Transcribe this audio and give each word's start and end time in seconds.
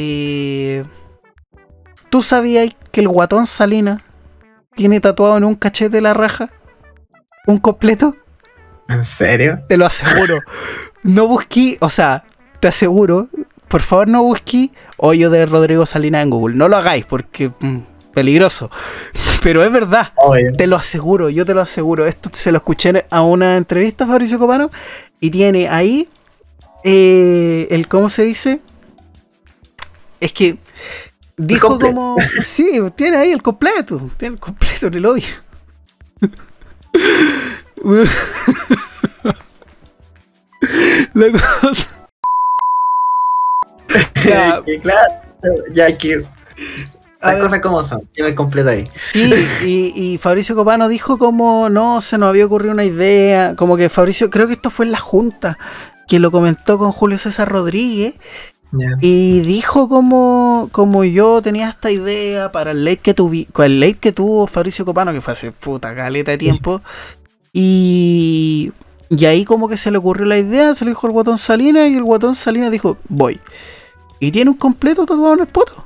Eh, 0.00 0.84
¿Tú 2.08 2.22
sabías 2.22 2.70
que 2.92 3.00
el 3.00 3.08
guatón 3.08 3.46
Salina 3.46 4.04
tiene 4.76 5.00
tatuado 5.00 5.36
en 5.36 5.42
un 5.44 5.56
cachete 5.56 6.00
la 6.00 6.14
raja? 6.14 6.50
¿Un 7.48 7.58
completo? 7.58 8.14
¿En 8.88 9.04
serio? 9.04 9.58
Te 9.68 9.76
lo 9.76 9.86
aseguro. 9.86 10.38
No 11.02 11.26
busqué, 11.26 11.78
o 11.80 11.90
sea, 11.90 12.24
te 12.60 12.68
aseguro, 12.68 13.28
por 13.66 13.82
favor 13.82 14.06
no 14.06 14.22
busqué 14.22 14.70
hoyo 14.98 15.30
de 15.30 15.46
Rodrigo 15.46 15.84
Salina 15.84 16.22
en 16.22 16.30
Google. 16.30 16.56
No 16.56 16.68
lo 16.68 16.76
hagáis 16.76 17.04
porque 17.04 17.50
mm, 17.58 17.78
peligroso. 18.14 18.70
Pero 19.42 19.64
es 19.64 19.72
verdad. 19.72 20.12
Obvio. 20.16 20.52
Te 20.52 20.68
lo 20.68 20.76
aseguro, 20.76 21.28
yo 21.28 21.44
te 21.44 21.54
lo 21.54 21.60
aseguro. 21.60 22.06
Esto 22.06 22.30
se 22.32 22.52
lo 22.52 22.58
escuché 22.58 23.04
a 23.10 23.22
una 23.22 23.56
entrevista 23.56 24.04
a 24.04 24.06
Fabricio 24.06 24.38
Copano 24.38 24.70
y 25.18 25.30
tiene 25.30 25.68
ahí 25.68 26.08
eh, 26.84 27.66
el, 27.70 27.88
¿cómo 27.88 28.08
se 28.08 28.22
dice? 28.22 28.60
Es 30.20 30.32
que 30.32 30.58
dijo 31.36 31.78
como, 31.78 32.16
sí, 32.42 32.80
tiene 32.96 33.16
ahí 33.18 33.30
el 33.32 33.42
completo, 33.42 34.10
tiene 34.16 34.34
el 34.34 34.40
completo 34.40 34.86
en 34.88 34.94
el 34.94 35.06
hoyo. 35.06 35.34
La 41.14 41.32
cosa. 41.32 42.08
Ya, 44.24 44.62
claro, 44.82 45.14
ya 45.72 45.96
que 45.96 46.26
A 47.20 47.26
las 47.28 47.34
ver. 47.34 47.42
cosas 47.42 47.60
como 47.60 47.82
son. 47.82 48.06
Tiene 48.12 48.30
el 48.30 48.36
completo 48.36 48.70
ahí. 48.70 48.88
Sí, 48.94 49.32
y, 49.64 49.92
y 50.14 50.18
Fabricio 50.18 50.54
Copano 50.54 50.88
dijo 50.88 51.18
como 51.18 51.68
no 51.68 52.00
se 52.00 52.18
nos 52.18 52.28
había 52.30 52.46
ocurrido 52.46 52.72
una 52.72 52.84
idea, 52.84 53.54
como 53.56 53.76
que 53.76 53.88
Fabricio, 53.88 54.30
creo 54.30 54.46
que 54.46 54.54
esto 54.54 54.70
fue 54.70 54.86
en 54.86 54.92
la 54.92 54.98
junta, 54.98 55.58
que 56.06 56.18
lo 56.18 56.30
comentó 56.30 56.78
con 56.78 56.92
Julio 56.92 57.18
César 57.18 57.48
Rodríguez, 57.48 58.14
Y 59.00 59.40
dijo 59.40 59.88
como, 59.88 60.68
como 60.72 61.04
yo 61.04 61.40
tenía 61.40 61.70
esta 61.70 61.90
idea 61.90 62.52
para 62.52 62.72
el 62.72 62.84
late 62.84 62.98
que 62.98 63.14
tuvi, 63.14 63.46
con 63.46 63.64
el 63.64 63.80
late 63.80 63.94
que 63.94 64.12
tuvo 64.12 64.46
Fabricio 64.46 64.84
Copano, 64.84 65.12
que 65.12 65.20
fue 65.20 65.32
hace 65.32 65.52
puta 65.52 65.94
caleta 65.94 66.32
de 66.32 66.38
tiempo, 66.38 66.82
y, 67.52 68.72
y 69.08 69.24
ahí 69.24 69.44
como 69.44 69.68
que 69.68 69.78
se 69.78 69.90
le 69.90 69.98
ocurrió 69.98 70.26
la 70.26 70.36
idea, 70.36 70.74
se 70.74 70.84
lo 70.84 70.90
dijo 70.90 71.06
el 71.06 71.14
guatón 71.14 71.38
Salinas, 71.38 71.88
y 71.88 71.96
el 71.96 72.04
guatón 72.04 72.34
Salinas 72.34 72.70
dijo, 72.70 72.98
voy. 73.08 73.40
Y 74.20 74.32
tiene 74.32 74.50
un 74.50 74.56
completo 74.56 75.06
tatuado 75.06 75.34
en 75.34 75.40
el 75.40 75.46
poto. 75.46 75.84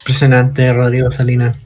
Impresionante, 0.00 0.72
Rodrigo 0.72 1.10
Salinas. 1.10 1.56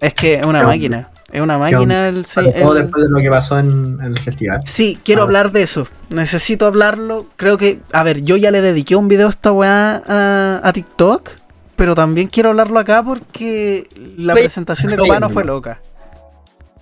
Es 0.00 0.14
que 0.14 0.34
es 0.34 0.46
una 0.46 0.62
máquina. 0.62 1.10
Es 1.30 1.40
una 1.42 1.58
máquina 1.58 2.08
el, 2.08 2.18
el- 2.18 2.22
después 2.24 3.04
de 3.04 3.10
lo 3.10 3.18
que 3.20 3.28
pasó 3.28 3.58
en, 3.58 3.98
en 4.00 4.16
el 4.16 4.20
festival. 4.20 4.60
Sí, 4.64 4.98
quiero 5.04 5.22
Ah. 5.22 5.24
hablar 5.24 5.52
de 5.52 5.62
eso. 5.62 5.86
Necesito 6.08 6.66
hablarlo. 6.66 7.26
Creo 7.36 7.58
que, 7.58 7.80
a 7.92 8.02
ver, 8.02 8.22
yo 8.22 8.36
ya 8.38 8.50
le 8.50 8.62
dediqué 8.62 8.96
un 8.96 9.08
video 9.08 9.26
a 9.26 9.30
esta 9.30 9.52
weá 9.52 10.02
a, 10.06 10.60
a 10.66 10.72
TikTok, 10.72 11.28
pero 11.76 11.94
también 11.94 12.28
quiero 12.28 12.48
hablarlo 12.50 12.78
acá 12.78 13.02
porque 13.02 13.86
la 14.16 14.32
presentación 14.34 14.90
de 14.90 14.96
Copano 14.96 15.28
fue 15.28 15.44
loca. 15.44 15.80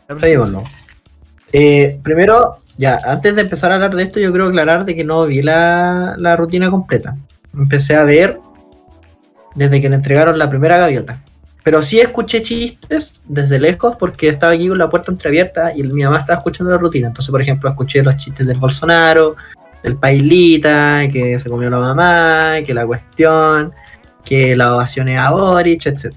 La. 0.09 0.63
Eh, 1.53 1.99
primero, 2.05 2.59
ya, 2.79 3.01
antes 3.05 3.35
de 3.35 3.43
empezar 3.43 3.73
a 3.73 3.77
hablar 3.77 3.95
de 3.97 4.05
esto, 4.05 4.21
yo 4.21 4.31
quiero 4.31 4.47
aclarar 4.47 4.85
de 4.85 4.95
que 4.95 5.03
no 5.05 5.27
vi 5.27 5.43
la, 5.43 6.15
la 6.19 6.37
rutina 6.37 6.71
completa. 6.71 7.17
Empecé 7.53 7.97
a 7.97 8.05
ver 8.05 8.39
desde 9.56 9.81
que 9.81 9.89
le 9.89 9.97
entregaron 9.97 10.39
la 10.39 10.49
primera 10.49 10.77
gaviota. 10.79 11.21
Pero 11.66 11.82
sí 11.82 11.99
escuché 11.99 12.43
chistes 12.43 13.22
desde 13.27 13.59
lejos 13.59 13.97
porque 13.97 14.28
estaba 14.28 14.53
aquí 14.53 14.69
con 14.69 14.78
la 14.78 14.88
puerta 14.88 15.10
entreabierta 15.10 15.72
y 15.75 15.82
mi 15.82 16.04
mamá 16.04 16.19
estaba 16.19 16.38
escuchando 16.38 16.71
la 16.71 16.78
rutina. 16.78 17.09
Entonces, 17.09 17.28
por 17.28 17.43
ejemplo, 17.43 17.69
escuché 17.69 18.04
los 18.04 18.16
chistes 18.19 18.47
del 18.47 18.59
Bolsonaro, 18.59 19.34
del 19.82 19.97
Pailita, 19.97 21.09
que 21.12 21.37
se 21.41 21.50
comió 21.50 21.69
la 21.69 21.81
mamá, 21.81 22.62
que 22.65 22.72
la 22.72 22.87
cuestión, 22.87 23.72
que 24.25 24.56
la 24.56 24.76
ovación 24.76 25.09
es 25.09 25.19
a 25.19 25.32
Boric, 25.32 25.87
etc. 25.87 26.15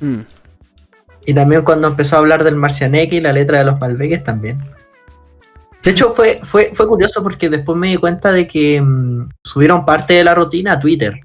Mm. 0.00 0.20
Y 1.26 1.34
también 1.34 1.60
cuando 1.60 1.88
empezó 1.88 2.16
a 2.16 2.20
hablar 2.20 2.44
del 2.44 2.56
Marcianeque 2.56 3.16
y 3.16 3.20
la 3.20 3.32
letra 3.34 3.58
de 3.58 3.66
los 3.66 3.78
Malveques 3.78 4.24
también. 4.24 4.56
De 5.82 5.90
hecho, 5.90 6.14
fue, 6.14 6.40
fue, 6.42 6.70
fue 6.72 6.88
curioso 6.88 7.22
porque 7.22 7.50
después 7.50 7.76
me 7.76 7.88
di 7.88 7.98
cuenta 7.98 8.32
de 8.32 8.48
que 8.48 8.80
mm, 8.80 9.28
subieron 9.42 9.84
parte 9.84 10.14
de 10.14 10.24
la 10.24 10.34
rutina 10.34 10.72
a 10.72 10.80
Twitter 10.80 11.20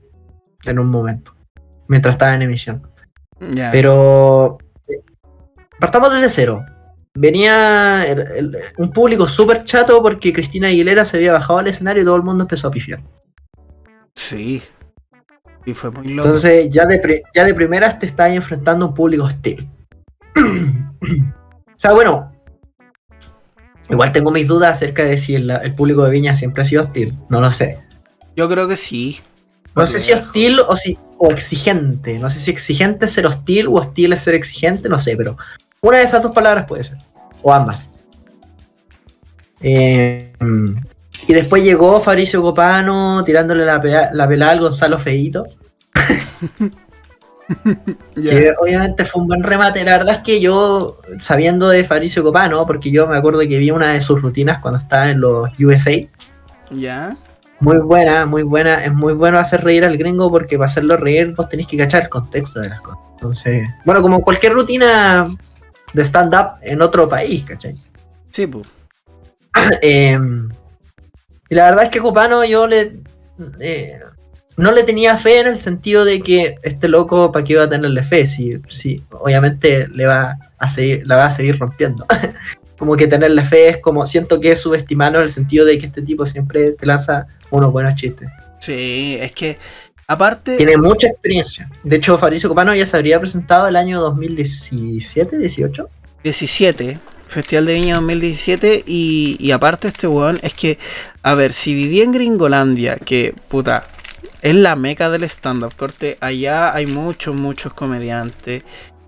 en 0.65 0.79
un 0.79 0.88
momento, 0.88 1.33
mientras 1.89 2.16
estaba 2.16 2.33
en 2.33 2.44
emisión. 2.44 2.81
Pero 3.72 4.57
partamos 5.79 6.13
desde 6.13 6.29
cero. 6.29 6.66
Venía 7.13 8.05
el- 8.05 8.19
el- 8.19 8.57
un 8.77 8.91
público 8.91 9.27
súper 9.27 9.63
chato 9.66 10.01
porque 10.01 10.31
Cristina 10.31 10.67
Aguilera 10.69 11.03
se 11.03 11.17
había 11.17 11.33
bajado 11.33 11.59
al 11.59 11.67
escenario 11.67 12.03
y 12.03 12.05
todo 12.05 12.16
el 12.16 12.23
mundo 12.23 12.44
empezó 12.45 12.67
a 12.67 12.72
pifiar. 12.72 13.01
Sí. 14.16 14.61
Y 15.66 15.73
fue 15.73 15.91
muy 15.91 16.07
loco. 16.09 16.27
Entonces, 16.27 16.69
ya 16.72 16.85
de, 16.85 17.22
ya 17.35 17.44
de 17.44 17.53
primeras 17.53 18.00
te 18.00 18.06
estás 18.06 18.31
enfrentando 18.31 18.85
a 18.85 18.89
un 18.89 18.94
público 18.94 19.25
hostil. 19.25 19.69
o 20.35 21.77
sea, 21.77 21.94
bueno. 21.94 22.29
Igual 23.89 24.11
tengo 24.11 24.29
mis 24.31 24.47
dudas 24.47 24.71
acerca 24.73 25.03
de 25.03 25.17
si 25.17 25.33
el, 25.35 25.50
el 25.50 25.73
público 25.73 26.03
de 26.06 26.11
Viña 26.11 26.35
siempre 26.35 26.61
ha 26.61 26.66
sido 26.66 26.83
hostil. 26.83 27.17
No 27.29 27.41
lo 27.41 27.51
sé. 27.51 27.79
yo 28.35 28.47
creo 28.47 28.67
que 28.67 28.75
sí. 28.75 29.19
No 29.75 29.88
sé 29.88 30.00
si 30.00 30.12
hostil 30.12 30.59
o, 30.59 30.75
si, 30.75 30.97
o 31.18 31.31
exigente. 31.31 32.19
No 32.19 32.30
sé 32.30 32.40
si 32.40 32.52
exigente 32.52 33.06
es 33.06 33.12
ser 33.12 33.25
hostil 33.25 33.68
o 33.68 33.74
hostil 33.74 34.13
es 34.13 34.22
ser 34.22 34.35
exigente. 34.35 34.90
No 34.90 35.00
sé, 35.00 35.16
pero 35.16 35.38
una 35.81 35.97
de 35.97 36.03
esas 36.03 36.24
dos 36.24 36.31
palabras 36.31 36.66
puede 36.68 36.84
ser. 36.84 36.97
O 37.41 37.53
ambas. 37.53 37.90
Eh, 39.62 40.34
y 41.28 41.34
después 41.34 41.63
llegó 41.63 42.02
Fabricio 42.02 42.41
Copano 42.41 43.24
tirándole 43.25 43.66
la, 43.66 44.09
la 44.13 44.28
pelada 44.28 44.52
al 44.52 44.59
Gonzalo 44.59 45.00
Feito. 45.00 45.46
Que 48.13 48.53
obviamente 48.59 49.06
fue 49.06 49.22
un 49.22 49.28
buen 49.28 49.44
remate. 49.44 49.84
La 49.84 49.97
verdad 49.97 50.16
es 50.16 50.19
que 50.19 50.40
yo, 50.40 50.96
sabiendo 51.18 51.69
de 51.69 51.84
Fabricio 51.84 52.24
Copano, 52.24 52.66
porque 52.66 52.91
yo 52.91 53.07
me 53.07 53.18
acuerdo 53.18 53.40
que 53.40 53.57
vi 53.57 53.72
una 53.72 53.94
de 53.94 54.01
sus 54.01 54.22
rutinas 54.22 54.59
cuando 54.62 54.80
estaba 54.80 55.09
en 55.09 55.19
los 55.19 55.50
USA. 55.59 56.00
Ya. 56.72 57.18
Muy 57.59 57.77
buena, 57.79 58.25
muy 58.25 58.43
buena. 58.43 58.83
Es 58.85 58.93
muy 58.93 59.13
bueno 59.13 59.37
hacer 59.39 59.63
reír 59.63 59.83
al 59.83 59.97
gringo 59.97 60.29
porque 60.29 60.57
para 60.57 60.69
hacerlo 60.69 60.97
reír 60.97 61.33
vos 61.35 61.49
tenés 61.49 61.67
que 61.67 61.77
cachar 61.77 62.03
el 62.03 62.09
contexto 62.09 62.61
de 62.61 62.69
las 62.69 62.81
cosas. 62.81 63.03
Entonces, 63.13 63.69
bueno, 63.85 64.01
como 64.01 64.21
cualquier 64.21 64.53
rutina 64.53 65.27
de 65.93 66.01
stand-up 66.03 66.59
en 66.61 66.81
otro 66.81 67.09
país, 67.09 67.45
¿cachai? 67.45 67.73
Sí, 68.31 68.47
pues. 68.47 68.67
Eh, 69.81 70.17
y 71.49 71.55
la 71.55 71.65
verdad 71.65 71.85
es 71.85 71.89
que 71.89 71.99
Copano 71.99 72.45
yo 72.45 72.67
le 72.67 73.01
eh, 73.59 73.99
no 74.59 74.71
le 74.71 74.83
tenía 74.83 75.17
fe 75.17 75.39
en 75.39 75.47
el 75.47 75.57
sentido 75.57 76.05
de 76.05 76.21
que 76.21 76.55
este 76.63 76.87
loco 76.89 77.31
para 77.31 77.45
qué 77.45 77.53
iba 77.53 77.63
a 77.63 77.69
tenerle 77.69 78.03
fe 78.03 78.25
si, 78.25 78.61
si 78.67 79.01
obviamente 79.11 79.87
le 79.87 80.05
va 80.05 80.35
a 80.57 80.69
seguir, 80.69 81.07
la 81.07 81.15
va 81.15 81.25
a 81.25 81.31
seguir 81.31 81.57
rompiendo. 81.57 82.05
como 82.77 82.95
que 82.95 83.07
tenerle 83.07 83.43
fe 83.43 83.69
es 83.69 83.77
como 83.77 84.05
siento 84.05 84.39
que 84.39 84.51
es 84.51 84.61
subestimado 84.61 85.17
en 85.17 85.23
el 85.23 85.31
sentido 85.31 85.65
de 85.65 85.79
que 85.79 85.85
este 85.85 86.01
tipo 86.01 86.25
siempre 86.25 86.71
te 86.71 86.85
lanza 86.85 87.25
unos 87.51 87.71
buenos 87.71 87.95
chistes. 87.95 88.29
Sí, 88.59 89.17
es 89.19 89.31
que 89.31 89.57
aparte. 90.07 90.57
Tiene 90.57 90.77
mucha 90.77 91.07
experiencia. 91.07 91.69
De 91.83 91.95
hecho, 91.95 92.17
Fabricio 92.17 92.49
Copano 92.49 92.75
ya 92.75 92.85
se 92.85 92.97
habría 92.97 93.19
presentado 93.19 93.67
el 93.67 93.75
año 93.75 94.01
2017, 94.01 95.38
18. 95.38 95.88
17, 96.24 97.00
Festival 97.27 97.65
de 97.65 97.74
Viña 97.74 97.95
2017, 97.95 98.83
y, 98.85 99.38
y 99.39 99.51
aparte 99.51 99.88
este 99.88 100.07
weón 100.07 100.39
es 100.41 100.53
que, 100.53 100.77
a 101.24 101.33
ver, 101.33 101.53
si 101.53 101.74
vivía 101.74 102.03
en 102.03 102.12
Gringolandia, 102.12 102.97
que 102.97 103.33
puta, 103.47 103.85
es 104.41 104.56
la 104.56 104.75
meca 104.75 105.09
del 105.09 105.24
stand-up, 105.24 105.75
corte, 105.75 106.18
allá 106.19 106.74
hay 106.74 106.88
muchos, 106.88 107.35
muchos 107.35 107.74
comediantes, 107.74 108.63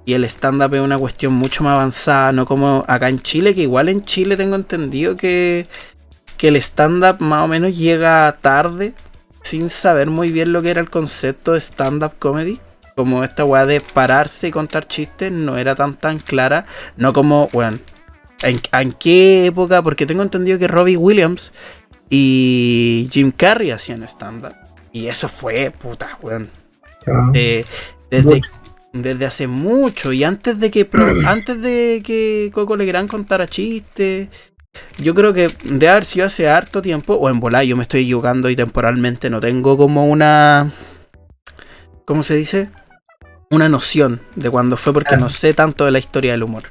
y 0.06 0.14
el 0.14 0.24
stand-up 0.26 0.74
es 0.74 0.82
una 0.82 0.98
cuestión 0.98 1.34
mucho 1.34 1.64
más 1.64 1.76
avanzada, 1.76 2.32
no 2.32 2.46
como 2.46 2.86
acá 2.88 3.10
en 3.10 3.20
Chile, 3.20 3.54
que 3.54 3.62
igual 3.62 3.90
en 3.90 4.04
Chile 4.04 4.38
tengo 4.38 4.56
entendido 4.56 5.16
que, 5.16 5.68
que 6.42 6.48
el 6.48 6.56
stand-up 6.56 7.18
más 7.20 7.46
o 7.46 7.48
menos 7.48 7.78
llega 7.78 8.36
tarde, 8.42 8.96
sin 9.44 9.70
saber 9.70 10.10
muy 10.10 10.32
bien 10.32 10.52
lo 10.52 10.64
que 10.64 10.72
era 10.72 10.82
el 10.82 10.90
concepto 10.90 11.52
de 11.52 11.60
stand-up 11.62 12.14
comedy 12.18 12.60
como 12.96 13.24
esta 13.24 13.46
weá 13.46 13.68
de 13.68 13.80
pararse 13.80 14.48
y 14.48 14.52
contar 14.52 14.88
chistes 14.88 15.32
no 15.32 15.56
era 15.60 15.76
tan 15.76 15.98
tan 15.98 16.18
clara. 16.18 16.66
No 16.98 17.14
como, 17.14 17.48
weón, 17.54 17.80
¿en, 18.42 18.60
en 18.72 18.92
qué 18.94 19.46
época? 19.46 19.84
Porque 19.84 20.08
tengo 20.08 20.24
entendido 20.24 20.58
que 20.58 20.68
Robbie 20.68 20.98
Williams 20.98 21.54
y 22.10 23.08
Jim 23.12 23.32
Carrey 23.32 23.70
hacían 23.70 24.02
stand-up. 24.04 24.56
Y 24.92 25.06
eso 25.06 25.30
fue, 25.30 25.70
puta, 25.70 26.18
weón. 26.24 26.50
eh, 27.36 27.66
desde, 28.10 28.42
desde 28.94 29.26
hace 29.28 29.46
mucho. 29.46 30.12
Y 30.12 30.24
antes 30.24 30.60
de 30.60 30.72
que 30.72 30.90
antes 31.28 31.62
de 31.62 32.02
que 32.04 32.50
Coco 32.52 32.76
Legrand 32.76 33.10
contara 33.10 33.46
chistes. 33.48 34.30
Yo 35.00 35.16
creo 35.16 35.34
que 35.34 35.50
de 35.64 35.90
haber 35.90 36.06
sido 36.06 36.26
hace 36.28 36.48
harto 36.48 36.82
tiempo. 36.82 37.16
O 37.16 37.30
en 37.30 37.40
volar, 37.40 37.64
yo 37.64 37.76
me 37.76 37.84
estoy 37.84 38.02
equivocando 38.02 38.50
y 38.50 38.56
temporalmente 38.56 39.30
no 39.30 39.40
tengo 39.40 39.78
como 39.78 40.06
una. 40.06 40.72
¿Cómo 42.06 42.24
se 42.24 42.36
dice? 42.36 42.70
Una 43.50 43.68
noción 43.68 44.22
de 44.36 44.50
cuándo 44.50 44.78
fue 44.78 44.94
porque 44.94 45.18
no 45.18 45.30
sé 45.30 45.54
tanto 45.54 45.86
de 45.86 45.92
la 45.92 46.00
historia 46.00 46.32
del 46.32 46.44
humor. 46.44 46.64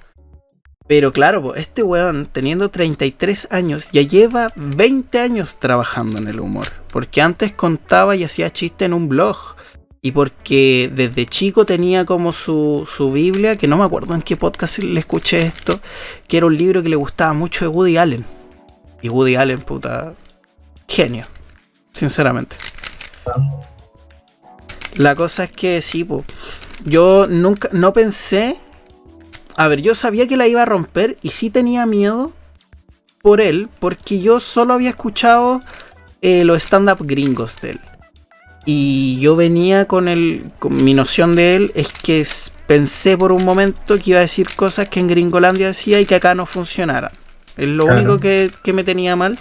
Pero 0.91 1.12
claro, 1.12 1.55
este 1.55 1.85
weón, 1.85 2.26
teniendo 2.26 2.69
33 2.69 3.49
años, 3.52 3.91
ya 3.93 4.02
lleva 4.02 4.52
20 4.56 5.20
años 5.20 5.61
trabajando 5.61 6.19
en 6.19 6.26
el 6.26 6.41
humor. 6.41 6.67
Porque 6.93 7.23
antes 7.23 7.52
contaba 7.52 8.17
y 8.17 8.25
hacía 8.25 8.52
chiste 8.52 8.87
en 8.87 8.94
un 8.94 9.08
blog. 9.08 9.37
Y 10.02 10.12
porque 10.12 10.91
desde 10.94 11.26
chico 11.26 11.67
tenía 11.67 12.06
como 12.06 12.32
su, 12.32 12.88
su 12.91 13.12
Biblia, 13.12 13.56
que 13.56 13.67
no 13.67 13.76
me 13.76 13.85
acuerdo 13.85 14.14
en 14.14 14.23
qué 14.23 14.37
podcast 14.37 14.79
le 14.79 14.99
escuché 14.99 15.43
esto, 15.43 15.79
que 16.26 16.38
era 16.38 16.47
un 16.47 16.56
libro 16.56 16.82
que 16.82 16.88
le 16.88 16.97
gustaba 16.97 17.35
mucho 17.35 17.64
de 17.64 17.69
Woody 17.69 17.99
Allen. 17.99 18.25
Y 19.02 19.11
Woody 19.11 19.37
Allen, 19.37 19.61
puta, 19.61 20.14
genio, 20.88 21.26
sinceramente. 21.93 22.56
La 24.94 25.14
cosa 25.14 25.44
es 25.44 25.52
que 25.52 25.82
sí, 25.82 26.06
yo 26.85 27.26
nunca, 27.29 27.69
no 27.73 27.93
pensé, 27.93 28.56
a 29.56 29.69
ver, 29.69 29.82
yo 29.82 29.94
sabía 29.94 30.26
que 30.26 30.37
la 30.37 30.49
iba 30.49 30.62
a 30.62 30.67
romper 30.67 31.19
y 31.23 31.31
sí 31.31 31.50
tenía 31.50 31.85
miedo 31.87 32.32
por 33.23 33.41
él, 33.41 33.69
porque 33.79 34.20
yo 34.20 34.41
solo 34.41 34.75
había 34.75 34.91
escuchado 34.91 35.61
eh, 36.23 36.44
los 36.44 36.62
stand-up 36.62 37.06
gringos 37.06 37.61
de 37.61 37.73
él. 37.73 37.81
Y 38.73 39.19
yo 39.19 39.35
venía 39.35 39.87
con 39.87 40.07
el. 40.07 40.45
Con 40.61 40.85
mi 40.85 40.95
noción 40.95 41.35
de 41.35 41.57
él 41.57 41.73
es 41.75 41.89
que 41.89 42.25
pensé 42.69 43.19
por 43.19 43.33
un 43.33 43.45
momento 43.45 43.99
que 43.99 44.11
iba 44.11 44.19
a 44.19 44.23
decir 44.23 44.47
cosas 44.55 44.89
que 44.89 45.01
en 45.01 45.09
Gringolandia 45.09 45.67
decía 45.67 45.99
y 46.01 46.07
que 46.07 46.15
acá 46.15 46.37
no 46.37 46.47
funcionaran. 46.47 47.11
Es 47.57 47.69
lo 47.69 47.83
Claro. 47.85 47.99
único 47.99 48.19
que, 48.21 48.49
que 48.63 48.73
me 48.73 48.85
tenía 48.85 49.17
mal. 49.17 49.37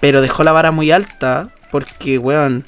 Pero 0.00 0.20
dejó 0.20 0.42
la 0.42 0.50
vara 0.50 0.72
muy 0.72 0.90
alta. 0.90 1.50
Porque, 1.70 2.18
weón. 2.18 2.64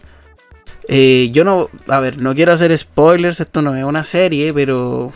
eh, 0.87 1.29
yo 1.32 1.43
no. 1.43 1.69
A 1.88 1.99
ver, 1.99 2.19
no 2.19 2.37
quiero 2.37 2.53
hacer 2.53 2.76
spoilers. 2.79 3.41
Esto 3.41 3.62
no 3.62 3.75
es 3.75 3.82
una 3.82 4.05
serie. 4.05 4.53
Pero. 4.55 5.12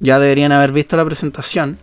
Ya 0.00 0.18
deberían 0.18 0.50
haber 0.50 0.72
visto 0.72 0.96
la 0.96 1.04
presentación. 1.04 1.78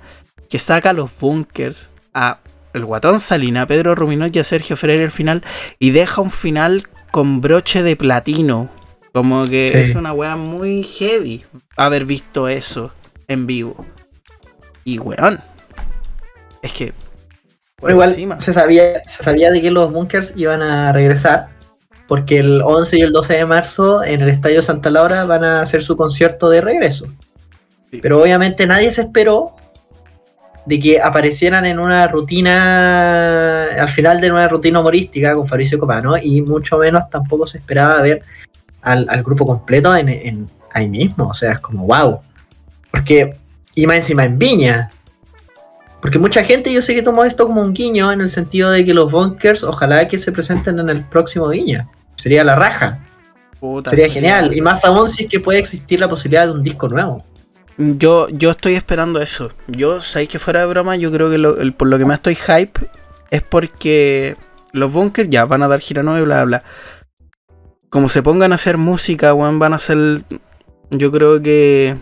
Que 0.50 0.60
saca 0.60 0.90
a 0.90 0.94
los 0.94 1.12
bunkers. 1.18 1.92
A 2.14 2.40
el 2.74 2.84
guatón 2.84 3.22
Salina, 3.22 3.62
a 3.62 3.68
Pedro 3.68 3.96
Ruminot 3.96 4.36
y 4.36 4.40
a 4.40 4.44
Sergio 4.44 4.76
Freire 4.76 5.06
al 5.06 5.12
final. 5.12 5.44
Y 5.80 5.92
deja 5.92 6.20
un 6.22 6.30
final 6.30 6.88
con 7.12 7.42
broche 7.42 7.83
de 7.83 7.95
platino. 7.95 8.69
Como 9.13 9.44
que 9.45 9.69
Sí. 9.69 9.77
es 9.92 9.95
una 9.95 10.13
weá 10.13 10.36
muy 10.36 10.83
heavy 10.83 11.44
haber 11.75 12.06
visto 12.06 12.48
eso 12.48 12.92
en 13.27 13.48
vivo. 13.48 13.86
Y 14.83 15.00
weón. 15.00 15.39
Es 16.62 16.71
que. 16.74 16.94
por 17.75 17.92
igual 17.92 18.09
encima. 18.09 18.39
se 18.39 18.54
sabía, 18.54 19.01
se 19.07 19.24
sabía 19.24 19.51
de 19.51 19.62
que 19.62 19.69
los 19.71 19.92
bunkers 19.92 20.33
iban 20.36 20.62
a 20.62 20.92
regresar. 20.94 21.50
Porque 22.07 22.39
el 22.39 22.62
11 22.62 23.00
y 23.00 23.01
el 23.01 23.12
12 23.12 23.33
de 23.33 23.45
marzo 23.45 24.01
en 24.04 24.21
el 24.21 24.30
Estadio 24.30 24.62
Santa 24.62 24.89
Laura 24.89 25.25
van 25.25 25.44
a 25.44 25.59
hacer 25.62 25.83
su 25.83 25.98
concierto 25.98 26.50
de 26.50 26.62
regreso. 26.62 27.07
Sí. 27.92 28.00
Pero 28.01 28.21
obviamente 28.21 28.65
nadie 28.65 28.92
se 28.92 29.01
esperó 29.01 29.56
de 30.68 30.80
que 30.81 31.00
aparecieran 31.02 31.66
en 31.66 31.80
una 31.80 32.08
rutina, 32.08 33.64
al 33.80 33.90
final 33.90 34.19
de 34.19 34.30
una 34.31 34.48
rutina 34.50 34.80
humorística 34.81 35.34
con 35.34 35.48
Fabricio 35.48 35.80
Copano, 35.80 36.18
y 36.18 36.42
mucho 36.42 36.78
menos 36.78 37.10
tampoco 37.10 37.48
se 37.48 37.60
esperaba 37.60 38.02
ver 38.02 38.22
al, 38.81 39.06
al 39.10 39.24
grupo 39.24 39.46
completo 39.46 39.96
en, 39.96 40.10
en- 40.10 40.50
ahí 40.74 40.90
mismo. 40.90 41.30
O 41.30 41.34
sea, 41.34 41.54
es 41.54 41.60
como 41.62 41.86
wow. 41.88 42.19
Porque, 42.92 43.38
y 43.75 43.88
más 43.88 43.98
encima 43.98 44.25
en 44.25 44.38
Viña. 44.38 44.90
Porque 46.02 46.19
mucha 46.19 46.44
gente 46.44 46.72
yo 46.72 46.81
sé 46.81 46.94
que 46.94 47.02
tomó 47.02 47.24
esto 47.24 47.48
como 47.48 47.62
un 47.62 47.74
guiño 47.74 48.12
en 48.12 48.22
el 48.22 48.30
sentido 48.30 48.69
de 48.69 48.84
que 48.86 48.94
los 48.94 49.12
bunkers 49.12 49.64
ojalá 49.64 50.08
que 50.08 50.19
se 50.19 50.31
presenten 50.31 50.80
en 50.80 50.90
el 50.90 51.04
próximo 51.06 51.48
Viña. 51.48 51.88
Sería 52.16 52.44
la 52.44 52.56
raja. 52.56 53.00
Puta, 53.60 53.90
Sería 53.90 54.10
genial. 54.10 54.54
Y 54.56 54.62
más 54.62 54.84
aún 54.86 55.08
si 55.10 55.24
es 55.24 55.30
que 55.30 55.40
puede 55.40 55.60
existir 55.60 56.00
la 56.00 56.08
posibilidad 56.10 56.46
de 56.46 56.52
un 56.52 56.62
disco 56.62 56.88
nuevo. 56.90 57.24
Yo, 57.78 58.28
yo 58.30 58.52
estoy 58.52 58.74
esperando 58.74 59.22
eso. 59.22 59.52
Yo, 59.68 60.02
sabéis 60.02 60.30
que 60.30 60.40
fuera 60.40 60.62
de 60.62 60.66
broma, 60.68 60.96
yo 60.96 61.12
creo 61.12 61.30
que 61.30 61.38
lo- 61.38 61.58
el- 61.58 61.74
por 61.74 61.88
lo 61.88 61.98
que 61.98 62.06
más 62.06 62.16
estoy 62.16 62.36
hype 62.36 62.90
es 63.30 63.44
porque 63.44 64.36
los 64.74 64.92
bunkers 64.92 65.30
ya 65.30 65.46
van 65.46 65.62
a 65.64 65.68
dar 65.68 65.80
gira 65.80 66.02
nueva 66.04 66.20
y 66.20 66.24
bla, 66.24 66.44
bla, 66.44 66.46
bla. 66.46 66.64
Como 67.90 68.10
se 68.10 68.24
pongan 68.24 68.52
a 68.52 68.56
hacer 68.56 68.78
música, 68.78 69.34
weón, 69.34 69.60
van 69.60 69.74
a 69.74 69.78
hacer. 69.78 70.24
Yo 70.90 71.12
creo 71.12 71.42
que. 71.42 71.96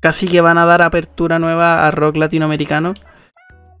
Casi 0.00 0.28
que 0.28 0.40
van 0.40 0.58
a 0.58 0.64
dar 0.66 0.82
apertura 0.82 1.38
nueva 1.40 1.86
a 1.86 1.90
rock 1.90 2.16
latinoamericano. 2.16 2.94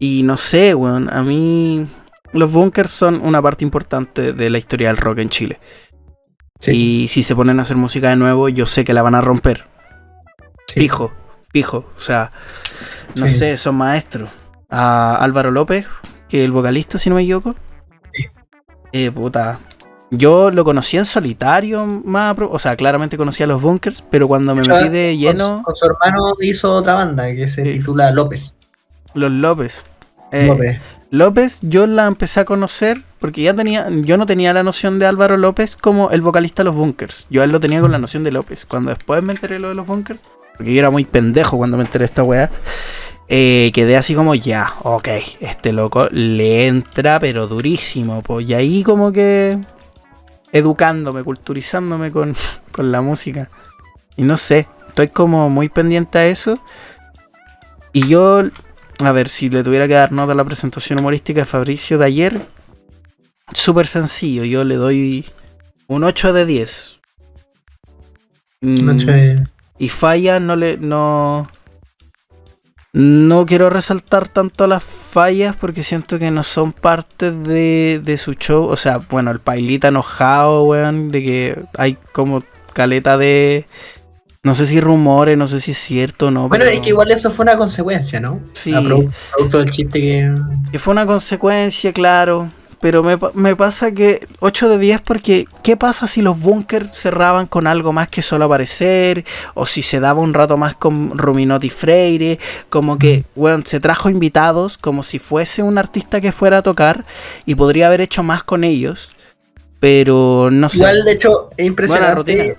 Y 0.00 0.22
no 0.24 0.36
sé, 0.36 0.74
weón, 0.74 1.12
a 1.12 1.22
mí. 1.22 1.86
Los 2.32 2.52
bunkers 2.52 2.90
son 2.90 3.20
una 3.24 3.40
parte 3.40 3.64
importante 3.64 4.32
de 4.32 4.50
la 4.50 4.58
historia 4.58 4.88
del 4.88 4.96
rock 4.96 5.18
en 5.18 5.28
Chile. 5.28 5.58
Y 6.66 7.06
si 7.08 7.22
se 7.22 7.36
ponen 7.36 7.58
a 7.58 7.62
hacer 7.62 7.76
música 7.76 8.10
de 8.10 8.16
nuevo, 8.16 8.48
yo 8.48 8.66
sé 8.66 8.84
que 8.84 8.92
la 8.92 9.02
van 9.02 9.14
a 9.14 9.20
romper. 9.20 9.64
Fijo, 10.78 11.10
fijo. 11.52 11.84
O 11.96 12.00
sea, 12.00 12.30
no 13.16 13.28
Sí. 13.28 13.34
sé, 13.38 13.56
son 13.56 13.76
maestros. 13.76 14.30
A 14.70 15.16
Álvaro 15.16 15.50
López, 15.50 15.86
que 16.28 16.40
es 16.40 16.44
el 16.44 16.52
vocalista, 16.52 16.98
si 16.98 17.08
no 17.10 17.16
me 17.16 17.22
equivoco. 17.22 17.54
Sí. 18.12 18.24
Eh, 18.92 19.10
puta. 19.10 19.58
Yo 20.10 20.50
lo 20.50 20.64
conocí 20.64 20.96
en 20.96 21.04
solitario, 21.04 21.84
más, 21.86 22.34
o 22.38 22.58
sea, 22.58 22.76
claramente 22.76 23.18
conocía 23.18 23.46
los 23.46 23.60
bunkers, 23.60 24.02
pero 24.10 24.26
cuando 24.26 24.54
me 24.54 24.62
metí 24.62 24.88
de 24.88 25.16
lleno, 25.18 25.58
su- 25.58 25.62
con 25.64 25.76
su 25.76 25.86
hermano 25.86 26.32
hizo 26.40 26.74
otra 26.74 26.94
banda 26.94 27.26
que 27.34 27.46
se 27.48 27.62
Sí. 27.64 27.78
titula 27.78 28.10
López. 28.10 28.54
los 29.14 29.30
López. 29.32 29.82
Eh, 30.32 30.46
López. 30.46 30.80
López, 31.10 31.58
yo 31.62 31.86
la 31.86 32.06
empecé 32.06 32.40
a 32.40 32.44
conocer 32.44 33.02
porque 33.18 33.42
ya 33.42 33.54
tenía, 33.54 33.88
yo 33.90 34.16
no 34.18 34.26
tenía 34.26 34.52
la 34.52 34.62
noción 34.62 34.98
de 34.98 35.06
Álvaro 35.06 35.36
López 35.38 35.76
como 35.76 36.10
el 36.10 36.20
vocalista 36.20 36.62
de 36.62 36.66
los 36.66 36.76
bunkers. 36.76 37.26
Yo 37.30 37.42
él 37.42 37.50
lo 37.50 37.60
tenía 37.60 37.80
con 37.80 37.90
la 37.92 37.98
noción 37.98 38.24
de 38.24 38.32
López. 38.32 38.64
Cuando 38.66 38.90
después 38.90 39.22
me 39.22 39.32
enteré 39.32 39.58
lo 39.58 39.70
de 39.70 39.74
los 39.74 39.86
bunkers, 39.86 40.22
porque 40.58 40.74
yo 40.74 40.80
era 40.80 40.90
muy 40.90 41.04
pendejo 41.06 41.56
cuando 41.56 41.78
me 41.78 41.84
enteré 41.84 42.02
de 42.02 42.06
esta 42.06 42.22
weá, 42.22 42.50
eh, 43.28 43.70
quedé 43.72 43.96
así 43.96 44.14
como 44.14 44.34
ya, 44.34 44.74
ok, 44.82 45.08
este 45.40 45.72
loco 45.72 46.08
le 46.10 46.66
entra 46.66 47.18
pero 47.20 47.46
durísimo. 47.46 48.20
Pues, 48.22 48.46
y 48.48 48.52
ahí 48.54 48.82
como 48.82 49.10
que 49.12 49.58
educándome, 50.52 51.22
culturizándome 51.24 52.12
con, 52.12 52.36
con 52.72 52.92
la 52.92 53.00
música. 53.00 53.48
Y 54.16 54.24
no 54.24 54.36
sé, 54.36 54.66
estoy 54.88 55.08
como 55.08 55.48
muy 55.48 55.68
pendiente 55.70 56.18
a 56.18 56.26
eso. 56.26 56.58
Y 57.92 58.06
yo 58.08 58.42
a 59.00 59.12
ver, 59.12 59.28
si 59.28 59.48
le 59.48 59.62
tuviera 59.62 59.86
que 59.86 59.94
dar 59.94 60.10
nota 60.10 60.32
a 60.32 60.34
la 60.34 60.44
presentación 60.44 60.98
humorística 60.98 61.40
de 61.42 61.46
Fabricio 61.46 61.98
de 61.98 62.06
ayer, 62.06 62.40
súper 63.52 63.86
sencillo. 63.86 64.42
Yo 64.44 64.64
le 64.64 64.74
doy 64.74 65.24
un 65.86 66.02
8 66.02 66.32
de 66.32 66.44
10. 66.46 66.98
Mm, 68.60 68.84
Noche- 68.84 69.44
Y 69.78 69.88
falla, 69.88 70.40
no 70.40 70.56
le. 70.56 70.76
No. 70.78 71.48
No 72.94 73.44
quiero 73.46 73.68
resaltar 73.70 74.28
tanto 74.28 74.66
las 74.66 74.82
fallas 74.82 75.54
porque 75.54 75.82
siento 75.82 76.18
que 76.18 76.30
no 76.30 76.42
son 76.42 76.72
parte 76.72 77.30
de, 77.30 78.00
de 78.02 78.16
su 78.16 78.32
show. 78.32 78.64
O 78.64 78.76
sea, 78.76 78.96
bueno, 78.98 79.30
el 79.30 79.40
pailita 79.40 79.88
enojado, 79.88 80.62
weón, 80.62 81.08
de 81.10 81.22
que 81.22 81.62
hay 81.76 81.96
como 82.12 82.42
caleta 82.72 83.18
de. 83.18 83.66
No 84.42 84.54
sé 84.54 84.66
si 84.66 84.80
rumores, 84.80 85.36
no 85.36 85.46
sé 85.46 85.60
si 85.60 85.72
es 85.72 85.78
cierto 85.78 86.28
o 86.28 86.30
no. 86.30 86.48
Bueno, 86.48 86.64
pero- 86.64 86.74
es 86.76 86.80
que 86.80 86.88
igual 86.88 87.10
eso 87.10 87.30
fue 87.30 87.42
una 87.44 87.56
consecuencia, 87.56 88.20
¿no? 88.20 88.40
Sí. 88.52 88.72
Producto 88.72 89.58
del 89.58 89.70
chiste 89.70 90.00
que. 90.00 90.34
Que 90.72 90.78
fue 90.78 90.92
una 90.92 91.04
consecuencia, 91.04 91.92
claro. 91.92 92.48
Pero 92.80 93.02
me, 93.02 93.18
me 93.34 93.56
pasa 93.56 93.90
que 93.92 94.26
8 94.38 94.68
de 94.68 94.78
10 94.78 95.00
porque 95.02 95.46
¿qué 95.62 95.76
pasa 95.76 96.06
si 96.06 96.22
los 96.22 96.40
bunkers 96.40 96.96
cerraban 96.96 97.46
con 97.46 97.66
algo 97.66 97.92
más 97.92 98.08
que 98.08 98.22
solo 98.22 98.44
aparecer? 98.44 99.24
O 99.54 99.66
si 99.66 99.82
se 99.82 99.98
daba 99.98 100.20
un 100.20 100.32
rato 100.32 100.56
más 100.56 100.76
con 100.76 101.16
Ruminotti 101.18 101.70
Freire. 101.70 102.38
Como 102.68 102.98
que, 102.98 103.24
bueno, 103.34 103.64
se 103.66 103.80
trajo 103.80 104.10
invitados 104.10 104.78
como 104.78 105.02
si 105.02 105.18
fuese 105.18 105.62
un 105.62 105.76
artista 105.76 106.20
que 106.20 106.30
fuera 106.30 106.58
a 106.58 106.62
tocar 106.62 107.04
y 107.46 107.56
podría 107.56 107.88
haber 107.88 108.00
hecho 108.00 108.22
más 108.22 108.44
con 108.44 108.62
ellos. 108.62 109.12
Pero 109.80 110.48
no 110.50 110.68
sé. 110.68 110.78
Igual, 110.78 111.04
de 111.04 111.12
hecho, 111.12 111.50
es 111.50 111.56
Buena 111.56 111.66
impresionante. 111.66 112.14
rutina. 112.14 112.54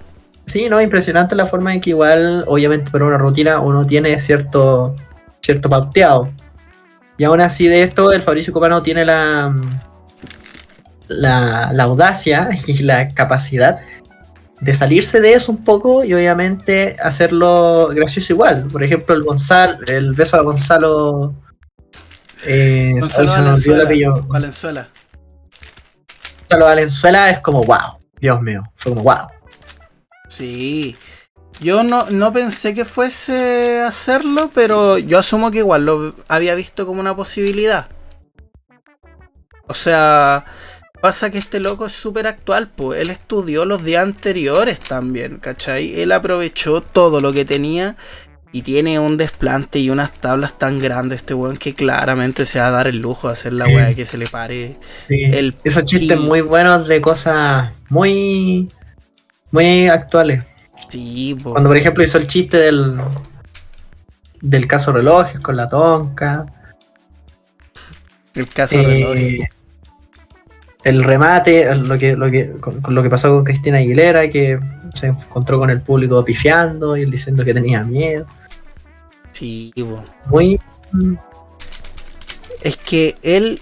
Sí, 0.46 0.68
no, 0.68 0.82
impresionante 0.82 1.36
la 1.36 1.46
forma 1.46 1.74
en 1.74 1.80
que 1.80 1.92
igual, 1.92 2.44
obviamente, 2.48 2.92
para 2.92 3.06
una 3.06 3.18
rutina 3.18 3.60
uno 3.60 3.86
tiene 3.86 4.20
cierto, 4.20 4.96
cierto 5.42 5.70
pauteado. 5.70 6.30
Y 7.18 7.24
aún 7.24 7.40
así 7.42 7.68
de 7.68 7.84
esto, 7.84 8.12
el 8.12 8.22
Fabricio 8.22 8.52
Copano 8.54 8.82
tiene 8.82 9.06
la, 9.06 9.54
la, 11.10 11.72
la 11.74 11.84
audacia 11.84 12.50
y 12.68 12.84
la 12.84 13.10
capacidad 13.10 13.82
de 14.62 14.74
salirse 14.74 15.22
de 15.22 15.34
eso 15.34 15.52
un 15.52 15.64
poco 15.64 16.04
y 16.04 16.14
obviamente 16.14 16.98
hacerlo 17.02 17.90
gracioso 17.94 18.34
igual. 18.34 18.68
Por 18.72 18.84
ejemplo, 18.84 19.16
el 19.16 19.24
Gonzalo, 19.24 19.80
el 19.88 20.14
beso 20.14 20.38
a 20.38 20.42
Gonzalo. 20.42 21.34
Eh, 22.46 22.92
Gonzalo 23.00 23.30
se 23.30 23.72
Valenzuela. 23.72 24.24
Valenzuela. 24.28 24.90
Gonzalo 26.42 26.66
Valenzuela 26.66 27.30
es 27.30 27.40
como 27.40 27.62
wow, 27.62 28.00
Dios 28.20 28.42
mío, 28.42 28.64
fue 28.76 28.94
como 28.94 29.04
wow. 29.04 29.28
Sí. 30.28 30.96
Yo 31.62 31.84
no, 31.84 32.10
no 32.10 32.32
pensé 32.32 32.74
que 32.74 32.86
fuese 32.86 33.82
hacerlo, 33.82 34.50
pero 34.54 34.98
yo 34.98 35.20
asumo 35.20 35.52
que 35.52 35.58
igual 35.58 35.86
lo 35.86 36.16
había 36.30 36.56
visto 36.56 36.86
como 36.86 37.02
una 37.02 37.16
posibilidad. 37.16 37.88
O 39.68 39.74
sea, 39.74 40.46
pasa 41.02 41.30
que 41.32 41.38
este 41.38 41.60
loco 41.60 41.86
es 41.88 41.94
súper 41.94 42.28
actual, 42.28 42.70
pues 42.76 43.00
él 43.02 43.10
estudió 43.10 43.66
los 43.66 43.84
días 43.84 44.04
anteriores 44.04 44.80
también, 44.80 45.38
¿cachai? 45.38 46.00
Él 46.02 46.12
aprovechó 46.12 46.82
todo 46.82 47.20
lo 47.22 47.32
que 47.34 47.46
tenía 47.46 47.96
Y 48.52 48.64
tiene 48.64 49.00
un 49.00 49.18
desplante 49.18 49.80
y 49.80 49.90
unas 49.92 50.12
tablas 50.14 50.58
tan 50.60 50.80
grandes 50.80 51.18
este 51.22 51.34
weón 51.36 51.58
que 51.58 51.76
claramente 51.76 52.46
se 52.46 52.60
va 52.60 52.68
a 52.70 52.72
dar 52.72 52.88
el 52.88 52.98
lujo 53.00 53.28
de 53.28 53.34
hacer 53.34 53.54
la 53.54 53.68
Sí. 53.68 53.72
weá 53.72 53.94
que 53.96 54.06
se 54.06 54.18
le 54.18 54.28
pare. 54.28 54.78
Sí. 55.08 55.24
El 55.32 55.56
Esos 55.64 55.86
chistes 55.86 56.18
muy 56.18 56.42
buenos 56.42 56.88
de 56.88 57.02
cosas 57.02 57.72
muy, 57.90 58.68
muy 59.52 59.88
actuales. 59.90 60.46
Sí, 60.90 61.36
po. 61.42 61.52
Cuando 61.54 61.70
por 61.70 61.78
ejemplo 61.78 62.04
hizo 62.04 62.18
el 62.18 62.28
chiste 62.28 62.58
del, 62.58 63.02
del 64.42 64.68
caso 64.68 64.92
relojes 64.92 65.40
con 65.40 65.56
la 65.56 65.68
tonca. 65.68 66.46
el 68.34 68.48
caso 68.50 68.80
Eh, 68.80 68.84
reloj. 68.84 69.50
El 70.84 71.04
remate, 71.04 71.74
lo 71.76 71.98
que, 71.98 72.16
lo 72.16 72.32
que, 72.32 72.52
con, 72.52 72.82
con 72.82 72.96
lo 72.96 73.04
que 73.04 73.10
pasó 73.10 73.30
con 73.30 73.44
Cristina 73.44 73.80
Aguilera, 73.80 74.30
que 74.30 74.60
se 74.94 75.08
encontró 75.08 75.60
con 75.60 75.70
el 75.70 75.82
público 75.82 76.24
pifiando 76.24 76.96
y 76.98 77.04
él 77.04 77.12
diciendo 77.12 77.44
que 77.44 77.54
tenía 77.54 77.84
miedo. 77.84 78.26
Sí, 79.32 79.72
po. 79.76 80.04
Muy. 80.28 80.60
Es 82.62 82.78
que 82.78 83.16
él. 83.22 83.62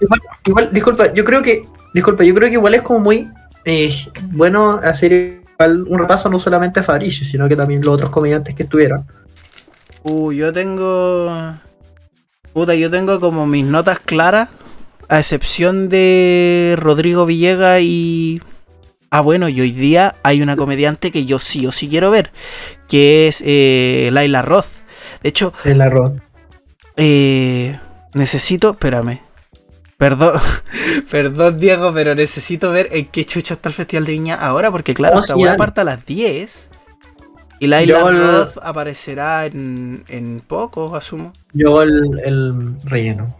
Igual, 0.00 0.20
igual, 0.46 0.68
disculpa, 0.72 1.12
yo 1.12 1.24
creo 1.24 1.42
que. 1.42 1.66
Disculpa, 1.92 2.24
yo 2.24 2.34
creo 2.34 2.48
que 2.48 2.54
igual 2.54 2.74
es 2.74 2.82
como 2.82 3.00
muy 3.00 3.28
eh, 3.64 3.92
bueno 4.30 4.80
hacer 4.82 5.12
igual 5.12 5.82
un 5.88 5.98
repaso 5.98 6.30
no 6.30 6.38
solamente 6.38 6.80
a 6.80 6.82
Fabricio, 6.82 7.26
sino 7.26 7.48
que 7.48 7.56
también 7.56 7.82
los 7.82 7.94
otros 7.94 8.10
comediantes 8.10 8.54
que 8.54 8.62
estuvieron. 8.62 9.04
Uh, 10.04 10.32
yo 10.32 10.52
tengo. 10.52 11.54
Puta, 12.52 12.74
yo 12.74 12.90
tengo 12.90 13.20
como 13.20 13.46
mis 13.46 13.64
notas 13.64 13.98
claras. 13.98 14.50
A 15.10 15.18
excepción 15.18 15.88
de 15.88 16.76
Rodrigo 16.78 17.26
Villega 17.26 17.80
y. 17.80 18.40
Ah, 19.10 19.20
bueno, 19.22 19.48
y 19.48 19.60
hoy 19.60 19.72
día 19.72 20.14
hay 20.22 20.40
una 20.40 20.56
comediante 20.56 21.10
que 21.10 21.24
yo 21.24 21.40
sí 21.40 21.66
o 21.66 21.72
sí 21.72 21.88
quiero 21.88 22.12
ver. 22.12 22.30
Que 22.88 23.26
es 23.26 23.42
eh, 23.44 24.08
Laila 24.12 24.40
Roth. 24.42 24.68
De 25.22 25.28
hecho, 25.28 25.52
El 25.64 25.80
arroz. 25.80 26.12
eh, 26.96 27.78
necesito. 28.14 28.70
Espérame. 28.70 29.20
Perdón, 29.98 30.40
perdón 31.10 31.58
Diego, 31.58 31.92
pero 31.92 32.14
necesito 32.14 32.70
ver 32.70 32.88
en 32.92 33.06
qué 33.06 33.26
chucha 33.26 33.54
está 33.54 33.68
el 33.68 33.74
Festival 33.74 34.04
de 34.06 34.12
Viña 34.12 34.36
ahora, 34.36 34.70
porque 34.70 34.94
claro, 34.94 35.18
Oh, 35.20 35.36
weá 35.36 35.46
dale. 35.48 35.58
parte 35.58 35.80
a 35.82 35.84
las 35.84 36.06
10 36.06 36.70
y 37.58 37.66
Laila 37.66 37.98
Yo 37.98 38.08
el- 38.08 38.16
Roth 38.18 38.56
aparecerá 38.62 39.44
en, 39.44 40.04
en 40.08 40.40
poco, 40.46 40.96
asumo. 40.96 41.32
Yo 41.52 41.82
el, 41.82 42.18
el 42.24 42.76
relleno. 42.84 43.36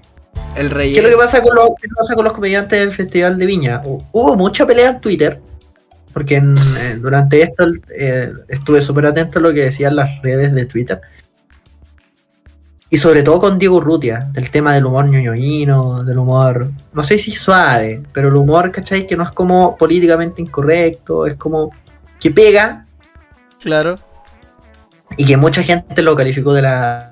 El 0.57 0.71
rey. 0.71 0.93
¿Qué 0.93 0.99
es 0.99 1.05
lo 1.05 1.11
que 1.11 1.17
pasa 1.17 1.43
con 1.43 1.55
los, 1.55 1.71
qué 1.81 1.89
pasa 1.89 2.15
con 2.15 2.25
los 2.25 2.33
comediantes 2.33 2.79
del 2.81 2.93
Festival 2.93 3.39
de 3.39 3.47
Viña? 3.47 3.83
Hu- 3.83 4.05
Hubo 4.13 4.37
mucha 4.37 4.67
pelea 4.67 4.91
en 4.91 5.01
Twitter, 5.01 5.41
porque 6.13 6.37
en- 6.37 6.57
eh, 6.79 6.99
durante 7.01 7.41
esto 7.43 7.67
eh, 7.97 8.33
estuve 8.49 8.83
súper 8.83 9.07
atento 9.07 9.39
a 9.39 9.43
lo 9.43 9.55
que 9.55 9.63
decían 9.63 9.97
las 9.97 10.21
redes 10.23 10.53
de 10.53 10.67
Twitter. 10.67 11.01
Y 12.93 12.97
sobre 12.97 13.23
todo 13.23 13.39
con 13.39 13.59
Diego 13.61 13.81
Rutia, 13.81 14.29
del 14.33 14.51
tema 14.51 14.75
del 14.75 14.85
humor 14.87 15.07
ñoñoíno, 15.07 16.03
del 16.03 16.19
humor, 16.19 16.73
no 16.93 17.03
sé 17.05 17.19
si 17.21 17.31
suave, 17.31 18.03
pero 18.13 18.29
el 18.29 18.35
humor, 18.35 18.73
¿cachai? 18.73 19.07
Que 19.07 19.17
no 19.17 19.23
es 19.23 19.31
como 19.31 19.77
políticamente 19.77 20.43
incorrecto, 20.43 21.25
es 21.27 21.35
como 21.37 21.71
que 22.19 22.33
pega 22.33 22.85
Claro. 23.61 23.95
y 25.17 25.25
que 25.25 25.37
mucha 25.37 25.63
gente 25.63 26.03
lo 26.03 26.17
calificó 26.17 26.53
de 26.53 26.63
la 26.63 27.10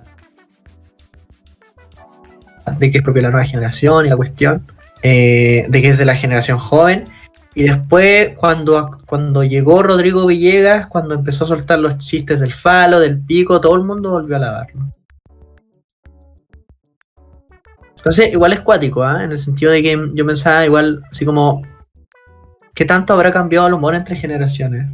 de 2.70 2.90
que 2.90 2.98
es 2.98 3.04
propio 3.04 3.22
de 3.22 3.28
la 3.28 3.32
nueva 3.32 3.46
generación 3.46 4.06
y 4.06 4.08
la 4.08 4.16
cuestión 4.16 4.66
eh, 5.02 5.66
de 5.68 5.82
que 5.82 5.88
es 5.88 5.98
de 5.98 6.04
la 6.04 6.16
generación 6.16 6.58
joven 6.58 7.04
y 7.54 7.62
después 7.64 8.36
cuando 8.36 8.98
cuando 9.06 9.44
llegó 9.44 9.82
Rodrigo 9.82 10.26
Villegas 10.26 10.86
cuando 10.88 11.14
empezó 11.14 11.44
a 11.44 11.48
soltar 11.48 11.78
los 11.78 11.98
chistes 11.98 12.40
del 12.40 12.52
falo 12.52 13.00
del 13.00 13.24
pico 13.24 13.60
todo 13.60 13.76
el 13.76 13.84
mundo 13.84 14.10
volvió 14.10 14.36
a 14.36 14.40
lavarlo 14.40 14.92
entonces 17.96 18.32
igual 18.32 18.52
es 18.52 18.60
cuático 18.60 19.02
¿ah? 19.02 19.24
en 19.24 19.32
el 19.32 19.38
sentido 19.38 19.72
de 19.72 19.82
que 19.82 20.10
yo 20.14 20.26
pensaba 20.26 20.64
igual 20.64 21.02
así 21.10 21.24
como 21.24 21.62
¿qué 22.78 22.84
tanto 22.84 23.12
habrá 23.12 23.32
cambiado 23.32 23.66
el 23.66 23.74
humor 23.74 23.96
entre 23.96 24.14
generaciones? 24.14 24.86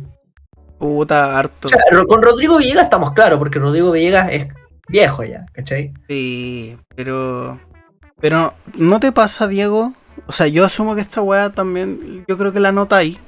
Puta, 0.78 1.38
harto. 1.38 1.66
O 1.66 1.68
sea, 1.68 1.80
con 2.08 2.22
Rodrigo 2.22 2.56
Villegas 2.56 2.84
estamos 2.84 3.12
claros, 3.12 3.38
porque 3.38 3.58
Rodrigo 3.58 3.90
Villegas 3.90 4.28
es 4.32 4.48
viejo 4.88 5.24
ya, 5.24 5.46
¿cachai? 5.52 5.92
Sí, 6.08 6.76
pero. 6.94 7.60
Pero, 8.20 8.54
¿no 8.74 9.00
te 9.00 9.12
pasa, 9.12 9.46
Diego? 9.46 9.92
O 10.26 10.32
sea, 10.32 10.46
yo 10.46 10.64
asumo 10.64 10.94
que 10.94 11.00
esta 11.00 11.20
weá 11.20 11.50
también. 11.50 12.24
Yo 12.26 12.38
creo 12.38 12.52
que 12.52 12.60
la 12.60 12.72
ahí. 12.90 13.18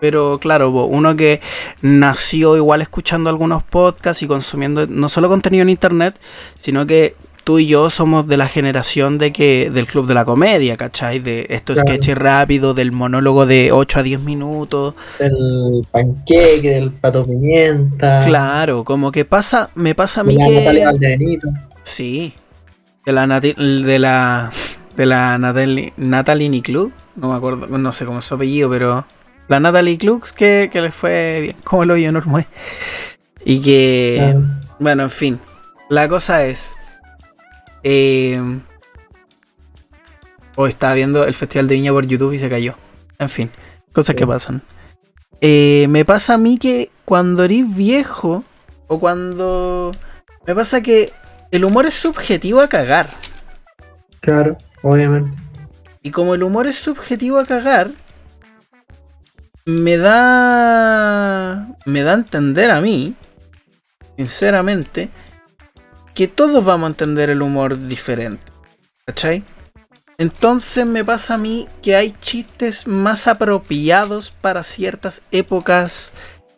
Pero 0.00 0.40
claro, 0.40 0.70
uno 0.70 1.14
que 1.14 1.40
nació 1.80 2.56
igual 2.56 2.82
escuchando 2.82 3.30
algunos 3.30 3.62
podcasts 3.62 4.22
y 4.22 4.26
consumiendo 4.26 4.86
no 4.88 5.08
solo 5.08 5.28
contenido 5.28 5.62
en 5.62 5.70
internet, 5.70 6.18
sino 6.60 6.86
que 6.86 7.14
tú 7.44 7.58
y 7.58 7.66
yo 7.66 7.90
somos 7.90 8.26
de 8.28 8.36
la 8.36 8.46
generación 8.48 9.18
de 9.18 9.32
que 9.32 9.70
del 9.70 9.86
club 9.86 10.06
de 10.06 10.14
la 10.14 10.24
comedia, 10.24 10.76
¿cachai? 10.76 11.18
De 11.18 11.46
estos 11.50 11.76
Claro. 11.80 11.88
sketches 11.88 12.16
rápidos, 12.18 12.74
del 12.76 12.92
monólogo 12.92 13.46
de 13.46 13.72
8 13.72 13.98
a 14.00 14.02
10 14.02 14.20
minutos. 14.22 14.94
Del 15.18 15.86
panqueque, 15.90 16.70
del 16.70 16.90
pato 16.92 17.24
pimienta. 17.24 18.24
Claro, 18.26 18.84
como 18.84 19.10
que 19.12 19.24
pasa, 19.24 19.70
me 19.74 19.94
pasa 19.94 20.20
a 20.20 20.24
de 20.24 20.28
mí 20.32 20.36
la 20.38 20.46
que... 20.48 20.54
Natalia 20.60 20.84
Valdebenito. 20.86 21.48
Sí. 21.82 22.34
De 23.04 23.12
la 23.12 23.26
Nati- 23.26 23.56
de 23.56 23.98
la 23.98 24.50
de 24.96 25.06
la 25.06 25.38
Natalie, 25.38 25.92
Natalie 25.96 26.60
Club, 26.62 26.92
no 27.16 27.30
me 27.30 27.34
acuerdo, 27.36 27.66
no 27.66 27.92
sé 27.92 28.04
cómo 28.04 28.18
es 28.18 28.24
su 28.26 28.34
apellido, 28.34 28.68
pero 28.70 29.04
la 29.48 29.58
Natalie 29.58 29.96
Klux 29.98 30.32
que, 30.32 30.68
que 30.70 30.80
le 30.82 30.92
fue 30.92 31.38
bien, 31.40 31.56
como 31.64 31.84
lo 31.86 31.94
vio 31.94 32.10
enorme. 32.10 32.46
Y 33.44 33.60
que 33.60 34.16
Claro. 34.18 34.42
bueno, 34.78 35.02
en 35.04 35.10
fin. 35.10 35.38
La 35.88 36.08
cosa 36.08 36.44
es 36.44 36.74
eh, 37.82 38.40
hoy 40.56 40.70
estaba 40.70 40.94
viendo 40.94 41.24
el 41.24 41.34
Festival 41.34 41.68
de 41.68 41.74
Viña 41.74 41.92
por 41.92 42.06
YouTube 42.06 42.32
y 42.32 42.38
se 42.38 42.48
cayó. 42.48 42.74
En 43.18 43.28
fin, 43.28 43.50
cosas 43.92 44.14
que 44.14 44.26
pasan. 44.26 44.62
Eh, 45.40 45.86
me 45.88 46.04
pasa 46.04 46.34
a 46.34 46.38
mí 46.38 46.58
que 46.58 46.90
cuando 47.04 47.44
eres 47.44 47.74
viejo 47.74 48.44
o 48.86 48.98
cuando 48.98 49.90
me 50.46 50.54
pasa 50.54 50.82
que 50.82 51.12
el 51.50 51.64
humor 51.64 51.86
es 51.86 51.94
subjetivo 51.94 52.60
a 52.60 52.68
cagar. 52.68 53.10
Claro, 54.20 54.56
obviamente. 54.82 55.36
Y 56.02 56.10
como 56.10 56.34
el 56.34 56.42
humor 56.42 56.66
es 56.66 56.76
subjetivo 56.76 57.38
a 57.38 57.46
cagar, 57.46 57.90
me 59.64 59.96
da. 59.96 61.68
Me 61.86 62.02
da 62.02 62.12
a 62.12 62.14
entender 62.14 62.70
a 62.70 62.80
mí, 62.80 63.14
sinceramente, 64.16 65.10
que 66.14 66.28
todos 66.28 66.64
vamos 66.64 66.86
a 66.86 66.90
entender 66.90 67.30
el 67.30 67.42
humor 67.42 67.88
diferente. 67.88 68.42
¿Cachai? 69.06 69.42
Entonces 70.18 70.86
me 70.86 71.04
pasa 71.04 71.34
a 71.34 71.38
mí 71.38 71.68
que 71.82 71.96
hay 71.96 72.14
chistes 72.20 72.86
más 72.86 73.26
apropiados 73.26 74.30
para 74.30 74.62
ciertas 74.62 75.22
épocas 75.32 76.12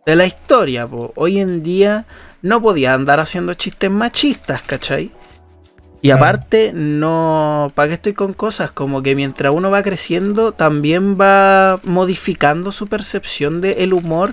de 0.04 0.16
la 0.16 0.26
historia. 0.26 0.87
po. 0.87 1.12
Hoy 1.16 1.38
en 1.38 1.62
día 1.62 2.04
no 2.42 2.61
podía 2.61 2.94
andar 2.94 3.20
haciendo 3.20 3.54
chistes 3.54 3.90
machistas, 3.90 4.62
¿cachai? 4.62 5.11
Y 6.02 6.11
aparte, 6.11 6.73
no. 6.75 7.73
¿Para 7.75 7.88
qué 7.88 7.94
estoy 7.94 8.12
con 8.12 8.34
cosas? 8.34 8.70
Como 8.70 9.02
que 9.02 9.16
mientras 9.16 9.54
uno 9.54 9.70
va 9.70 9.82
creciendo, 9.82 10.52
también 10.52 11.18
va 11.18 11.80
modificando 11.84 12.73
su 12.73 12.88
percepción 12.88 13.62
del 13.62 13.94
humor 13.94 14.32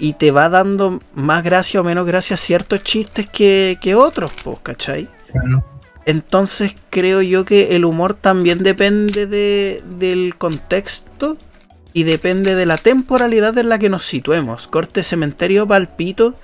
y 0.00 0.14
te 0.14 0.30
va 0.30 0.48
dando 0.48 0.98
más 1.14 1.44
gracia 1.44 1.80
o 1.80 1.84
menos 1.84 2.06
gracia 2.06 2.36
ciertos 2.36 2.82
chistes 2.82 3.28
que, 3.28 3.78
que 3.80 3.94
otros, 3.94 4.32
pues, 4.42 4.58
¿cachai? 4.62 5.08
Claro. 5.30 5.64
Entonces 6.06 6.74
creo 6.88 7.20
yo 7.22 7.44
que 7.44 7.76
el 7.76 7.84
humor 7.84 8.14
también 8.14 8.62
depende 8.62 9.26
de, 9.26 9.82
del 9.98 10.34
contexto 10.36 11.36
y 11.92 12.04
depende 12.04 12.54
de 12.54 12.66
la 12.66 12.78
temporalidad 12.78 13.56
en 13.58 13.68
la 13.68 13.78
que 13.78 13.90
nos 13.90 14.06
situemos. 14.06 14.66
Corte 14.66 15.04
cementerio 15.04 15.68
palpito 15.68 16.34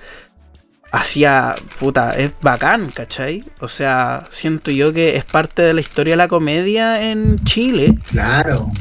hacia 0.91 1.55
puta, 1.79 2.11
es 2.11 2.33
bacán, 2.41 2.89
¿cachai? 2.91 3.43
O 3.59 3.67
sea, 3.67 4.23
siento 4.29 4.71
yo 4.71 4.93
que 4.93 5.17
es 5.17 5.25
parte 5.25 5.63
de 5.63 5.73
la 5.73 5.81
historia 5.81 6.13
de 6.13 6.17
la 6.17 6.27
comedia 6.27 7.09
en 7.09 7.37
Chile. 7.43 7.97
Claro. 8.11 8.71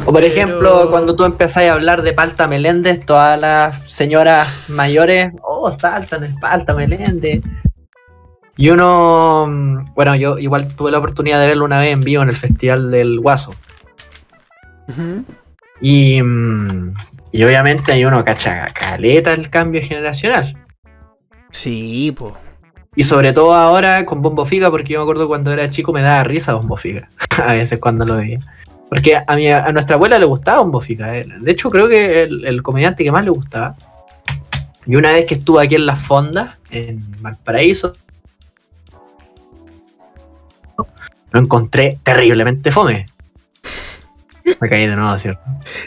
O 0.00 0.06
por 0.06 0.14
Pero- 0.14 0.26
ejemplo, 0.26 0.90
cuando 0.90 1.14
tú 1.14 1.24
empezás 1.24 1.64
a 1.64 1.72
hablar 1.72 2.02
de 2.02 2.12
Palta 2.12 2.46
Meléndez, 2.46 3.04
todas 3.04 3.40
las 3.40 3.90
señoras 3.90 4.48
mayores, 4.68 5.32
oh, 5.42 5.70
saltan 5.70 6.24
el 6.24 6.34
Palta 6.38 6.74
Meléndez. 6.74 7.40
Y 8.56 8.68
uno, 8.70 9.46
mm, 9.48 9.94
bueno, 9.94 10.14
yo 10.16 10.38
igual 10.38 10.74
tuve 10.74 10.90
la 10.90 10.98
oportunidad 10.98 11.40
de 11.40 11.46
verlo 11.48 11.64
una 11.64 11.78
vez 11.78 11.88
en 11.88 12.00
vivo 12.00 12.22
en 12.22 12.28
el 12.28 12.36
Festival 12.36 12.90
del 12.90 13.20
Guaso. 13.20 13.54
Y, 15.80 16.22
mm, 16.22 16.94
y 17.32 17.44
obviamente 17.44 17.92
hay 17.92 18.04
uno 18.04 18.24
cacha 18.24 18.68
caleta 18.74 19.32
el 19.32 19.48
cambio 19.48 19.80
generacional. 19.82 20.56
Sí, 21.50 22.14
po. 22.16 22.36
Y 22.94 23.04
sobre 23.04 23.32
todo 23.32 23.54
ahora 23.54 24.04
con 24.04 24.20
Bombo 24.20 24.44
Figa, 24.44 24.70
porque 24.70 24.92
yo 24.92 24.98
me 24.98 25.04
acuerdo 25.04 25.28
cuando 25.28 25.50
era 25.52 25.70
chico 25.70 25.92
me 25.92 26.02
daba 26.02 26.24
risa 26.24 26.54
Bombo 26.54 26.76
Figa. 26.76 27.08
a 27.42 27.52
veces 27.52 27.78
cuando 27.78 28.04
lo 28.04 28.16
veía. 28.16 28.40
Porque 28.92 29.16
a, 29.26 29.36
mi, 29.36 29.48
a 29.50 29.72
nuestra 29.72 29.96
abuela 29.96 30.18
le 30.18 30.26
gustaba 30.26 30.58
Bombo 30.58 30.82
Figa. 30.82 31.16
eh. 31.16 31.24
De 31.40 31.50
hecho, 31.50 31.70
creo 31.70 31.88
que 31.88 32.24
el, 32.24 32.44
el 32.44 32.62
comediante 32.62 33.02
que 33.02 33.10
más 33.10 33.24
le 33.24 33.30
gustaba. 33.30 33.74
Y 34.84 34.96
una 34.96 35.12
vez 35.12 35.24
que 35.24 35.34
estuve 35.34 35.64
aquí 35.64 35.76
en 35.76 35.86
las 35.86 35.98
fondas, 35.98 36.56
en 36.70 37.00
Valparaíso, 37.22 37.92
lo 41.30 41.40
encontré 41.40 41.98
terriblemente 42.02 42.70
fome. 42.70 43.06
Me 44.60 44.68
caí 44.68 44.86
de 44.86 44.94
nuevo, 44.94 45.16
¿cierto? 45.16 45.40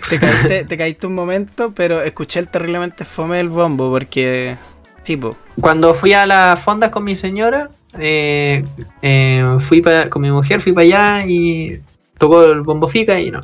Te 0.09 0.19
caíste, 0.19 0.63
te 0.63 0.75
caíste 0.77 1.05
un 1.05 1.13
momento, 1.13 1.73
pero 1.75 2.01
escuché 2.01 2.39
el 2.39 2.47
terriblemente 2.47 3.05
fome 3.05 3.37
del 3.37 3.49
bombo 3.49 3.91
porque. 3.91 4.55
Tipo. 5.03 5.37
Cuando 5.61 5.93
fui 5.93 6.13
a 6.13 6.25
las 6.25 6.59
fondas 6.59 6.89
con 6.89 7.03
mi 7.03 7.15
señora, 7.15 7.67
eh, 7.99 8.65
eh, 9.03 9.57
fui 9.59 9.81
pa- 9.83 10.09
con 10.09 10.23
mi 10.23 10.31
mujer, 10.31 10.59
fui 10.61 10.71
para 10.71 10.85
allá 10.85 11.25
y 11.27 11.79
tocó 12.17 12.43
el 12.43 12.61
bombo 12.61 12.87
fica 12.87 13.19
y 13.19 13.31
no. 13.31 13.41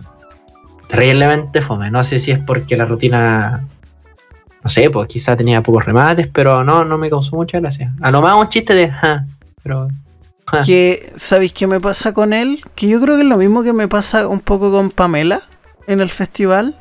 Terriblemente 0.88 1.62
fome. 1.62 1.90
No 1.90 2.04
sé 2.04 2.20
si 2.20 2.32
es 2.32 2.40
porque 2.40 2.76
la 2.76 2.86
rutina. 2.86 3.66
No 4.64 4.70
sé, 4.70 4.90
pues 4.90 5.08
quizá 5.08 5.36
tenía 5.36 5.64
pocos 5.64 5.86
remates, 5.86 6.28
pero 6.28 6.64
no, 6.64 6.86
no 6.86 6.98
me 6.98 7.10
causó 7.10 7.36
mucha 7.36 7.60
gracia. 7.60 7.94
A 8.02 8.12
lo 8.12 8.22
más 8.22 8.36
un 8.36 8.50
chiste 8.50 8.74
de. 8.74 8.90
"Ja", 8.92 9.26
pero. 9.64 9.88
Que, 10.66 11.14
¿sabéis 11.16 11.54
qué 11.54 11.66
me 11.66 11.80
pasa 11.80 12.14
con 12.14 12.34
él? 12.34 12.62
Que 12.76 12.90
yo 12.90 13.00
creo 13.00 13.16
que 13.16 13.22
es 13.22 13.28
lo 13.28 13.38
mismo 13.38 13.64
que 13.64 13.72
me 13.72 13.88
pasa 13.88 14.28
un 14.28 14.42
poco 14.42 14.70
con 14.70 14.92
Pamela 14.92 15.42
en 15.88 16.02
el 16.02 16.10
festival. 16.10 16.76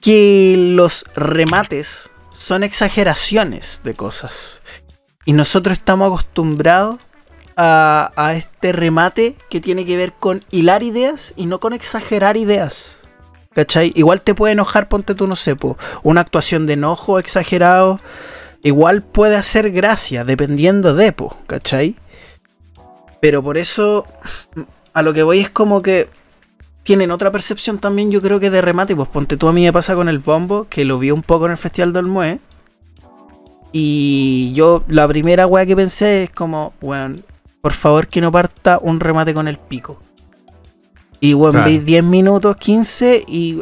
Que 0.00 0.56
los 0.58 1.04
remates 1.14 2.10
son 2.34 2.64
exageraciones 2.64 3.82
de 3.84 3.94
cosas. 3.94 4.60
Y 5.24 5.34
nosotros 5.34 5.78
estamos 5.78 6.06
acostumbrados 6.08 6.96
a, 7.56 8.34
este 8.36 8.72
remate 8.72 9.36
que 9.50 9.60
tiene 9.60 9.84
que 9.84 9.96
ver 9.96 10.12
con 10.12 10.44
hilar 10.50 10.82
ideas 10.82 11.34
y 11.36 11.46
no 11.46 11.60
con 11.60 11.72
exagerar 11.72 12.36
ideas. 12.36 12.98
¿Cachai? 13.54 13.92
Igual 13.94 14.22
te 14.22 14.34
puede 14.34 14.54
enojar, 14.54 14.88
ponte 14.88 15.14
tú, 15.14 15.26
no 15.26 15.36
sé, 15.36 15.54
una 16.02 16.22
actuación 16.22 16.66
de 16.66 16.72
enojo 16.72 17.18
exagerado. 17.18 18.00
Igual 18.62 19.02
puede 19.02 19.36
hacer 19.36 19.70
gracia, 19.72 20.24
dependiendo 20.24 20.94
de, 20.94 21.12
po, 21.12 21.36
¿cachai? 21.46 21.96
Pero 23.20 23.42
por 23.42 23.58
eso, 23.58 24.06
a 24.94 25.02
lo 25.02 25.12
que 25.12 25.22
voy 25.22 25.40
es 25.40 25.50
como 25.50 25.82
que 25.82 26.08
tienen 26.82 27.10
otra 27.10 27.30
percepción 27.30 27.78
también, 27.78 28.10
yo 28.10 28.20
creo 28.20 28.40
que 28.40 28.50
de 28.50 28.60
remate. 28.60 28.96
Pues 28.96 29.08
ponte 29.08 29.36
tú, 29.36 29.48
a 29.48 29.52
mí 29.52 29.62
me 29.62 29.72
pasa 29.72 29.94
con 29.94 30.08
el 30.08 30.18
bombo, 30.18 30.66
que 30.68 30.84
lo 30.84 30.98
vi 30.98 31.10
un 31.10 31.22
poco 31.22 31.46
en 31.46 31.52
el 31.52 31.58
Festival 31.58 31.92
del 31.92 32.06
Mue. 32.06 32.38
Y 33.72 34.52
yo, 34.54 34.84
la 34.88 35.08
primera 35.08 35.46
weá 35.46 35.64
que 35.64 35.76
pensé 35.76 36.24
es 36.24 36.30
como, 36.30 36.74
weón, 36.82 37.24
por 37.62 37.72
favor 37.72 38.08
que 38.08 38.20
no 38.20 38.30
parta 38.30 38.78
un 38.82 39.00
remate 39.00 39.32
con 39.32 39.48
el 39.48 39.56
pico. 39.56 39.98
Y 41.20 41.32
weón, 41.34 41.52
Claro. 41.52 41.70
vi 41.70 41.78
10 41.78 42.02
minutos, 42.02 42.56
15 42.56 43.24
y 43.26 43.60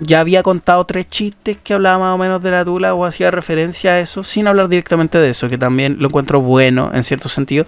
ya 0.00 0.20
había 0.20 0.42
contado 0.42 0.84
tres 0.84 1.08
chistes 1.08 1.56
que 1.56 1.72
hablaba 1.74 1.98
más 1.98 2.14
o 2.14 2.18
menos 2.18 2.42
de 2.42 2.50
la 2.50 2.64
tula 2.64 2.94
o 2.94 3.04
hacía 3.06 3.30
referencia 3.30 3.92
a 3.92 4.00
eso, 4.00 4.22
sin 4.22 4.46
hablar 4.46 4.68
directamente 4.68 5.18
de 5.18 5.30
eso, 5.30 5.48
que 5.48 5.56
también 5.58 5.96
lo 5.98 6.08
encuentro 6.08 6.40
bueno 6.42 6.90
en 6.92 7.02
cierto 7.02 7.28
sentido, 7.30 7.66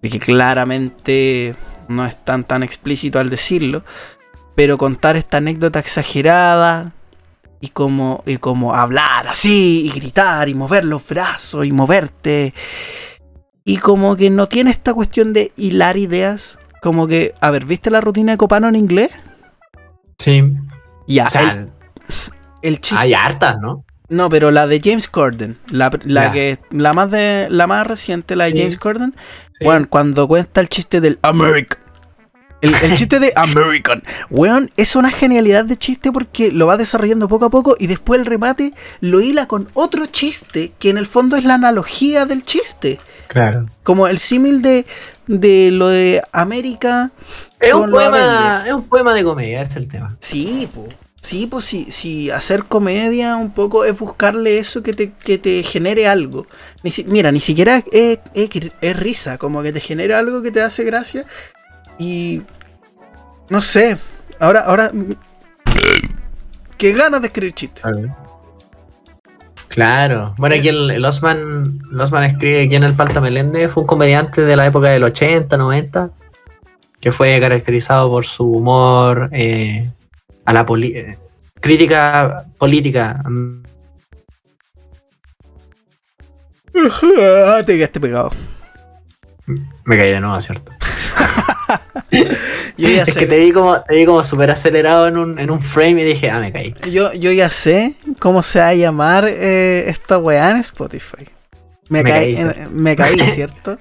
y 0.00 0.08
que 0.08 0.18
claramente 0.18 1.54
no 1.88 2.06
es 2.06 2.16
tan 2.24 2.42
tan 2.44 2.62
explícito 2.62 3.18
al 3.20 3.28
decirlo, 3.28 3.84
pero 4.56 4.78
contar 4.78 5.16
esta 5.16 5.36
anécdota 5.36 5.78
exagerada 5.78 6.92
y 7.60 7.68
como, 7.68 8.22
y 8.26 8.38
como 8.38 8.74
hablar 8.74 9.28
así, 9.28 9.84
y 9.86 9.90
gritar, 9.90 10.48
y 10.48 10.54
mover 10.54 10.84
los 10.86 11.06
brazos, 11.06 11.64
y 11.66 11.70
moverte, 11.72 12.54
y 13.64 13.76
como 13.78 14.16
que 14.16 14.30
no 14.30 14.48
tiene 14.48 14.70
esta 14.70 14.92
cuestión 14.94 15.32
de 15.32 15.52
hilar 15.56 15.96
ideas, 15.96 16.58
como 16.82 17.06
que, 17.06 17.34
a 17.40 17.50
ver, 17.50 17.64
¿viste 17.64 17.90
la 17.90 18.00
rutina 18.00 18.32
de 18.32 18.38
Copano 18.38 18.68
en 18.68 18.76
inglés? 18.76 19.12
Sí. 20.18 20.52
Ya, 21.06 21.26
O 21.26 21.30
sea, 21.30 21.50
el, 21.52 21.70
el 22.62 22.80
chiste. 22.80 23.02
hay 23.02 23.14
hartas, 23.14 23.60
¿no? 23.60 23.84
No, 24.08 24.28
pero 24.28 24.50
la 24.50 24.66
de 24.66 24.80
James 24.82 25.08
Corden, 25.08 25.58
la, 25.70 25.90
la 26.04 26.32
que 26.32 26.58
la 26.70 26.92
más 26.92 27.10
de 27.10 27.46
la 27.50 27.66
más 27.66 27.86
reciente, 27.86 28.36
la 28.36 28.44
de 28.44 28.52
Sí. 28.52 28.58
James 28.58 28.76
Corden, 28.78 29.14
Sí. 29.58 29.64
weón, 29.66 29.84
cuando 29.84 30.28
cuenta 30.28 30.60
el 30.60 30.68
chiste 30.68 31.00
del 31.00 31.18
American. 31.22 31.78
El, 32.62 32.74
el 32.82 32.94
chiste 32.96 33.20
de 33.20 33.32
American. 33.36 34.02
Weón, 34.30 34.70
es 34.78 34.96
una 34.96 35.10
genialidad 35.10 35.66
de 35.66 35.76
chiste 35.76 36.10
porque 36.10 36.50
lo 36.50 36.66
va 36.66 36.78
desarrollando 36.78 37.28
poco 37.28 37.44
a 37.44 37.50
poco 37.50 37.76
y 37.78 37.86
después 37.88 38.18
el 38.20 38.26
remate 38.26 38.72
lo 39.00 39.20
hila 39.20 39.46
con 39.46 39.68
otro 39.74 40.06
chiste 40.06 40.72
que 40.78 40.88
en 40.88 40.96
el 40.96 41.06
fondo 41.06 41.36
es 41.36 41.44
la 41.44 41.54
analogía 41.54 42.24
del 42.24 42.42
chiste. 42.44 42.98
Claro. 43.28 43.66
Como 43.82 44.06
el 44.08 44.18
símil 44.18 44.62
de, 44.62 44.86
de 45.26 45.70
lo 45.70 45.88
de 45.88 46.22
América. 46.32 47.10
Es 47.60 47.74
un, 47.74 47.90
poema, 47.90 48.64
es 48.66 48.72
un 48.72 48.84
poema 48.84 49.12
de 49.14 49.22
comedia, 49.24 49.60
ese 49.60 49.70
es 49.72 49.76
el 49.76 49.88
tema. 49.88 50.16
Sí, 50.20 50.68
po. 50.74 50.88
Sí, 51.20 51.46
pues 51.46 51.64
sí, 51.66 51.86
sí, 51.88 52.30
hacer 52.30 52.64
comedia 52.64 53.36
un 53.36 53.52
poco 53.52 53.84
es 53.84 53.96
buscarle 53.96 54.58
eso 54.58 54.82
que 54.82 54.92
te, 54.92 55.12
que 55.12 55.38
te 55.38 55.62
genere 55.62 56.08
algo. 56.08 56.48
Ni 56.82 56.90
si- 56.90 57.04
mira, 57.04 57.30
ni 57.30 57.38
siquiera 57.38 57.84
es, 57.92 58.18
es- 58.34 58.50
es 58.80 58.96
risa, 58.96 59.38
como 59.38 59.62
que 59.62 59.72
te 59.72 59.78
genera 59.78 60.18
algo 60.18 60.42
que 60.42 60.50
te 60.50 60.60
hace 60.62 60.82
gracia. 60.82 61.24
Y 61.98 62.42
no 63.50 63.60
sé, 63.62 63.98
ahora, 64.40 64.60
ahora, 64.60 64.90
qué 66.76 66.92
ganas 66.92 67.20
de 67.20 67.26
escribir 67.28 67.54
chistes. 67.54 67.84
Claro. 69.68 70.34
Bueno, 70.36 70.54
aquí 70.56 70.68
el, 70.68 70.90
el 70.90 71.04
Osman, 71.04 71.80
el 71.92 72.00
Osman 72.00 72.24
escribe 72.24 72.62
aquí 72.64 72.76
en 72.76 72.84
el 72.84 72.94
Palta 72.94 73.20
Meléndez, 73.20 73.70
fue 73.72 73.82
un 73.82 73.86
comediante 73.86 74.42
de 74.42 74.56
la 74.56 74.66
época 74.66 74.90
del 74.90 75.02
80, 75.04 75.56
90, 75.56 76.10
que 77.00 77.10
fue 77.12 77.40
caracterizado 77.40 78.08
por 78.10 78.26
su 78.26 78.50
humor 78.50 79.30
eh, 79.32 79.90
a 80.44 80.52
la 80.52 80.66
poli- 80.66 80.94
eh, 80.96 81.18
crítica 81.60 82.46
política. 82.58 83.22
Mm, 83.24 83.62
te 87.66 87.76
quedaste 87.76 88.00
pegado. 88.00 88.30
Me 89.84 89.96
caí 89.96 90.10
de 90.12 90.20
nuevo, 90.20 90.40
¿cierto? 90.40 90.71
Yo 92.76 92.88
ya 92.88 93.02
Es 93.02 93.14
sé, 93.14 93.20
que 93.20 93.26
te 93.26 93.38
vi 93.38 93.52
como, 93.52 93.80
te 93.82 93.96
vi 93.96 94.04
como 94.04 94.22
súper 94.24 94.50
acelerado 94.50 95.08
en 95.08 95.16
un, 95.16 95.38
en 95.38 95.50
un 95.50 95.60
frame 95.60 96.02
y 96.02 96.04
dije, 96.04 96.30
ah, 96.30 96.40
me 96.40 96.52
caí. 96.52 96.74
yo, 96.90 97.12
yo 97.14 97.32
ya 97.32 97.50
sé 97.50 97.94
cómo 98.20 98.42
se 98.42 98.58
va 98.58 98.68
a 98.68 98.74
llamar 98.74 99.26
eh, 99.28 99.84
esta 99.88 100.18
weá 100.18 100.50
en 100.50 100.58
Spotify. 100.58 101.24
Me, 101.88 102.02
Me 102.02 102.10
caí, 102.10 102.34
caí, 102.34 102.44
eh, 102.46 102.66
me 102.70 102.96
caí, 102.96 103.18
¿cierto? 103.34 103.78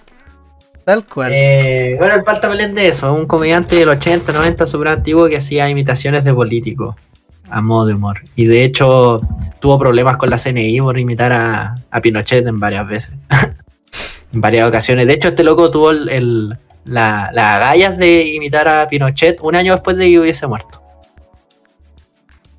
Tal 0.84 1.06
cual. 1.06 1.32
Eh, 1.34 1.96
bueno, 2.00 2.16
el 2.16 2.24
Palta 2.24 2.50
Meléndez 2.50 2.98
eso, 2.98 3.14
un 3.14 3.26
comediante 3.28 3.76
del 3.76 3.90
80, 3.90 4.32
90 4.34 4.66
súper 4.68 4.88
antiguo 4.90 5.28
que 5.30 5.38
hacía 5.38 5.70
imitaciones 5.70 6.24
de 6.24 6.34
políticos 6.34 6.96
a 7.50 7.62
modo 7.62 7.86
de 7.86 7.94
humor. 7.94 8.22
Y 8.36 8.46
de 8.46 8.64
hecho 8.64 9.20
tuvo 9.60 9.78
problemas 9.78 10.18
con 10.18 10.30
la 10.30 10.38
CNI 10.38 10.82
por 10.82 10.98
imitar 10.98 11.34
a, 11.34 11.76
a 11.92 12.02
Pinochet 12.02 12.46
en 12.48 12.60
varias 12.60 12.88
veces. 12.88 13.14
en 14.34 14.42
varias 14.42 14.68
ocasiones. 14.68 15.06
De 15.06 15.14
hecho, 15.14 15.28
este 15.30 15.44
loco 15.44 15.70
tuvo 15.70 15.92
el, 15.92 16.10
el- 16.10 16.58
la- 16.86 17.30
las 17.34 17.56
agallas 17.58 17.98
de 17.98 18.26
imitar 18.28 18.68
a 18.68 18.88
Pinochet 18.88 19.40
un 19.42 19.56
año 19.56 19.74
después 19.74 19.98
de 19.98 20.08
que 20.10 20.20
hubiese 20.20 20.48
muerto. 20.48 20.82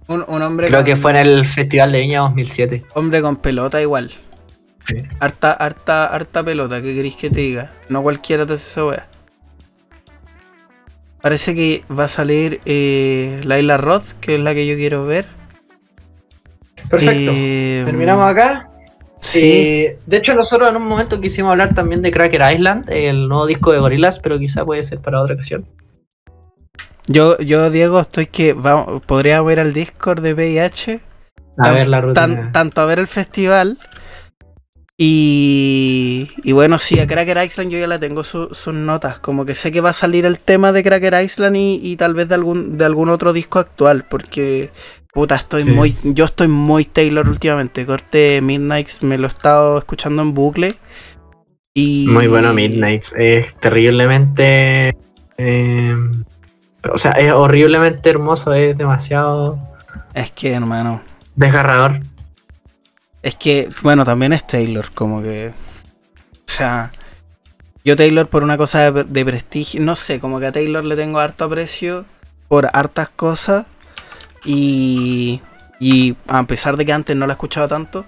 Un, 0.09 0.25
un 0.29 0.43
hombre 0.43 0.67
Creo 0.67 0.81
con- 0.81 0.87
que 0.87 0.97
fue 0.97 1.11
en 1.13 1.17
el 1.19 1.47
Festival 1.47 1.93
de 1.93 2.01
Viña 2.01 2.21
2007. 2.21 2.85
Hombre 2.95 3.23
con 3.23 3.37
pelota 3.37 3.81
igual. 3.81 4.13
Sí. 4.87 4.97
Harta, 5.21 5.53
harta, 5.53 6.07
harta 6.07 6.43
pelota, 6.43 6.83
¿qué 6.83 6.95
queréis 6.95 7.15
que 7.15 7.31
te 7.31 7.41
diga? 7.41 7.73
No 7.89 8.03
cualquiera 8.03 8.45
te 8.47 8.55
hace 8.55 8.69
esa 8.69 8.85
wea. 8.85 9.07
Parece 11.21 11.55
que 11.55 11.85
va 11.89 12.05
a 12.05 12.09
salir 12.09 12.61
eh, 12.65 13.41
Laila 13.45 13.77
Roth, 13.77 14.13
que 14.21 14.35
es 14.35 14.41
la 14.41 14.55
que 14.55 14.67
yo 14.67 14.75
quiero 14.75 15.07
ver. 15.07 15.27
Perfecto. 16.91 17.31
Eh, 17.33 17.83
Terminamos 17.85 18.27
acá. 18.29 18.69
Sí, 19.25 19.41
Eh, 19.45 19.99
de 20.05 20.17
hecho, 20.17 20.35
nosotros 20.35 20.69
en 20.69 20.77
un 20.77 20.87
momento 20.87 21.21
quisimos 21.21 21.53
hablar 21.53 21.75
también 21.75 22.03
de 22.03 22.11
Cracker 22.11 22.43
Island, 22.55 22.91
el 22.91 23.29
nuevo 23.29 23.47
disco 23.47 23.73
de 23.73 23.79
Gorillaz, 23.79 24.19
pero 24.19 24.39
quizá 24.39 24.65
puede 24.65 24.83
ser 24.83 24.99
para 25.01 25.21
otra 25.23 25.35
ocasión. 25.37 25.65
yo, 27.07 27.37
yo, 27.39 27.71
Diego, 27.71 28.01
estoy 28.01 28.27
que 28.27 28.53
vamos, 28.53 29.03
podría 29.03 29.41
ver 29.43 29.61
al 29.61 29.73
Discord 29.73 30.23
de 30.23 30.35
VIH. 30.35 31.01
A 31.59 31.63
Tan- 31.65 31.75
ver 31.75 31.89
la 31.89 32.01
rutina. 32.01 32.15
tan- 32.15 32.53
tanto 32.53 32.81
a 32.81 32.87
ver 32.87 32.99
el 32.99 33.07
festival. 33.07 33.79
Y, 34.99 36.31
y 36.45 36.53
bueno, 36.53 36.79
sí, 36.79 37.01
a 37.01 37.07
Cracker 37.07 37.43
Island 37.45 37.71
yo 37.71 37.79
ya 37.79 37.87
le 37.87 37.99
tengo 37.99 38.23
su- 38.23 38.55
sus 38.55 38.75
notas. 38.75 39.19
Como 39.19 39.45
que 39.45 39.55
sé 39.55 39.73
que 39.73 39.81
va 39.81 39.91
a 39.91 39.95
salir 39.95 40.27
el 40.27 40.39
tema 40.39 40.71
de 40.73 40.83
Cracker 40.85 41.15
Island 41.23 41.57
y, 41.57 41.81
y 41.83 41.97
tal 41.97 42.15
vez 42.15 42.29
de 42.29 42.35
algún, 42.37 42.77
de 42.79 42.85
algún 42.85 43.09
otro 43.09 43.33
disco 43.33 43.59
actual. 43.59 44.05
Porque, 44.09 44.71
puta, 45.13 45.37
estoy 45.37 45.63
Sí. 45.65 45.71
muy. 45.71 45.97
Yo 46.03 46.25
estoy 46.25 46.49
muy 46.49 46.85
Taylor 46.85 47.29
últimamente. 47.29 47.87
Corte 47.87 48.41
Midnights 48.43 49.03
me 49.03 49.19
lo 49.19 49.27
he 49.27 49.31
estado 49.31 49.79
escuchando 49.79 50.23
en 50.23 50.35
bucle. 50.35 50.77
Y, 51.75 52.07
Muy 52.09 52.27
bueno 52.27 52.53
Midnights. 52.53 53.15
Es 53.15 53.55
terriblemente. 53.55 54.97
eh, 55.39 55.97
o 56.93 56.99
sea, 56.99 57.13
es 57.13 57.33
horriblemente 57.33 58.11
hermoso, 58.11 58.53
es 58.53 58.77
demasiado 58.77 59.59
Es 60.15 60.31
que, 60.33 60.53
hermano. 60.53 61.01
desgarrador. 61.37 62.01
Es 63.23 63.37
que, 63.37 63.69
bueno, 63.83 64.05
también 64.05 64.33
es 64.33 64.47
Taylor, 64.47 64.91
como 64.95 65.23
que. 65.23 65.49
O 65.49 66.51
sea. 66.51 66.91
Yo 67.85 67.97
Taylor 67.97 68.29
por 68.29 68.45
una 68.45 68.57
cosa 68.57 68.91
de, 68.93 69.05
de 69.05 69.25
prestigio, 69.25 69.81
no 69.81 69.97
sé, 69.97 70.21
como 70.21 70.39
que 70.39 70.47
a 70.47 70.53
Taylor 70.53 70.85
le 70.85 70.95
tengo 70.95 71.19
harto 71.19 71.45
aprecio 71.45 72.05
por 72.49 72.69
hartas 72.73 73.09
cosas. 73.11 73.67
Y, 74.45 75.41
Y 75.79 76.17
a 76.29 76.43
pesar 76.45 76.77
de 76.77 76.87
que 76.87 76.93
antes 76.93 77.17
no 77.17 77.27
la 77.27 77.35
escuchaba 77.35 77.69
tanto, 77.69 78.05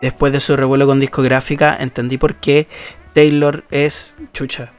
después 0.00 0.32
de 0.32 0.40
su 0.40 0.56
revuelo 0.56 0.86
con 0.86 1.00
discográfica, 1.00 1.76
entendí 1.78 2.18
por 2.18 2.36
qué 2.36 2.68
Taylor 3.14 3.64
es 3.70 4.14
chucha. 4.32 4.72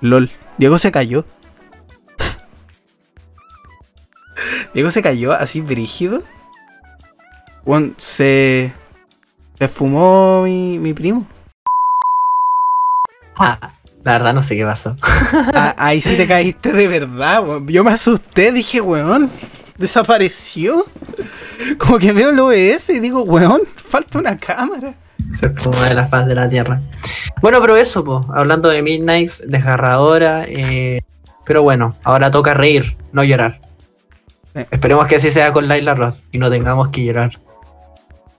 LOL. 0.00 0.30
Diego 0.58 0.78
se 0.78 0.92
cayó. 0.92 1.24
Diego 4.74 4.90
se 4.90 5.02
cayó 5.02 5.32
así 5.32 5.60
brígido. 5.60 6.22
Bueno, 7.64 7.92
se. 7.96 8.72
Se 9.58 9.68
fumó 9.68 10.42
mi, 10.42 10.78
mi 10.78 10.92
primo. 10.92 11.26
Ah, 13.36 13.72
la 14.02 14.12
verdad 14.12 14.34
no 14.34 14.42
sé 14.42 14.56
qué 14.56 14.64
pasó. 14.64 14.96
Ah, 15.54 15.74
ahí 15.78 16.00
sí 16.00 16.16
te 16.16 16.26
caíste 16.26 16.72
de 16.72 16.88
verdad, 16.88 17.46
weón. 17.46 17.66
Yo 17.68 17.84
me 17.84 17.92
asusté, 17.92 18.52
dije, 18.52 18.80
weón, 18.80 19.30
desapareció. 19.84 20.86
Como 21.78 21.98
que 21.98 22.12
veo 22.12 22.30
el 22.30 22.38
OBS 22.38 22.90
y 22.90 23.00
digo, 23.00 23.22
weón, 23.22 23.60
falta 23.76 24.18
una 24.18 24.36
cámara. 24.36 24.94
Se 25.32 25.50
fumó 25.50 25.80
de 25.82 25.94
la 25.94 26.06
faz 26.06 26.26
de 26.26 26.34
la 26.34 26.48
tierra. 26.48 26.80
Bueno, 27.40 27.60
pero 27.60 27.76
eso, 27.76 28.04
po, 28.04 28.26
hablando 28.32 28.68
de 28.68 28.82
Midnights, 28.82 29.42
desgarradora. 29.46 30.44
eh, 30.48 31.02
pero 31.46 31.62
bueno, 31.62 31.96
ahora 32.04 32.30
toca 32.30 32.54
reír, 32.54 32.96
no 33.12 33.22
llorar. 33.22 33.60
Esperemos 34.70 35.06
que 35.06 35.16
así 35.16 35.30
sea 35.30 35.52
con 35.52 35.68
Laila 35.68 35.94
Ross 35.94 36.24
y 36.32 36.38
no 36.38 36.48
tengamos 36.48 36.88
que 36.88 37.04
llorar. 37.04 37.38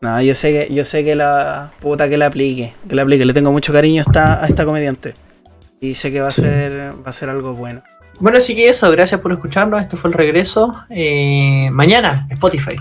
No, 0.02 0.22
yo 0.22 0.34
sé 0.34 0.52
que, 0.52 0.74
yo 0.74 0.84
sé 0.84 1.04
que 1.04 1.16
la 1.16 1.72
puta 1.80 2.10
que 2.10 2.18
la 2.18 2.28
aplique, 2.28 2.74
que 2.88 2.96
la 2.96 3.04
aplique. 3.04 3.26
Le 3.26 3.34
tengo 3.34 3.52
mucho 3.52 3.74
cariño 3.74 4.02
a 4.02 4.06
esta, 4.08 4.44
a 4.44 4.48
esta 4.48 4.66
comediante. 4.66 5.14
Y 5.82 5.94
sé 5.94 6.12
que 6.12 6.22
va 6.22 6.30
a 6.30 6.32
ser, 6.32 6.94
va 7.06 7.10
a 7.10 7.14
ser 7.14 7.30
algo 7.30 7.54
bueno. 7.54 7.84
Bueno, 8.20 8.38
así 8.38 8.56
que 8.56 8.70
eso, 8.70 8.90
gracias 8.92 9.20
por 9.22 9.32
escucharnos. 9.32 9.82
Este 9.82 9.98
fue 9.98 10.10
el 10.10 10.14
regreso. 10.14 10.76
Eh, 10.90 11.70
mañana, 11.72 12.28
Spotify. 12.30 12.76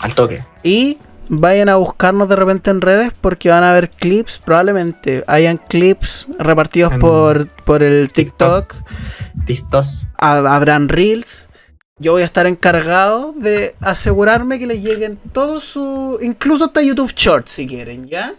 Al 0.00 0.14
toque. 0.14 0.44
Y 0.62 0.98
vayan 1.28 1.68
a 1.68 1.76
buscarnos 1.76 2.28
de 2.28 2.36
repente 2.36 2.70
en 2.70 2.80
redes 2.80 3.12
porque 3.20 3.48
van 3.50 3.64
a 3.64 3.72
haber 3.72 3.90
clips, 3.90 4.38
probablemente 4.38 5.24
hayan 5.26 5.58
clips 5.58 6.26
repartidos 6.38 6.92
En 6.92 7.00
por, 7.00 7.48
por 7.48 7.82
el 7.82 8.10
TikTok. 8.12 8.74
TikTok. 9.46 9.84
Habrán 10.18 10.88
reels. 10.88 11.48
Yo 11.98 12.12
voy 12.12 12.22
a 12.22 12.26
estar 12.26 12.46
encargado 12.46 13.32
de 13.32 13.74
asegurarme 13.80 14.58
que 14.58 14.66
les 14.66 14.82
lleguen 14.82 15.18
todos 15.32 15.64
su. 15.64 16.18
Incluso 16.20 16.66
hasta 16.66 16.82
YouTube 16.82 17.12
Shorts 17.14 17.52
si 17.52 17.66
quieren, 17.66 18.06
¿ya? 18.06 18.34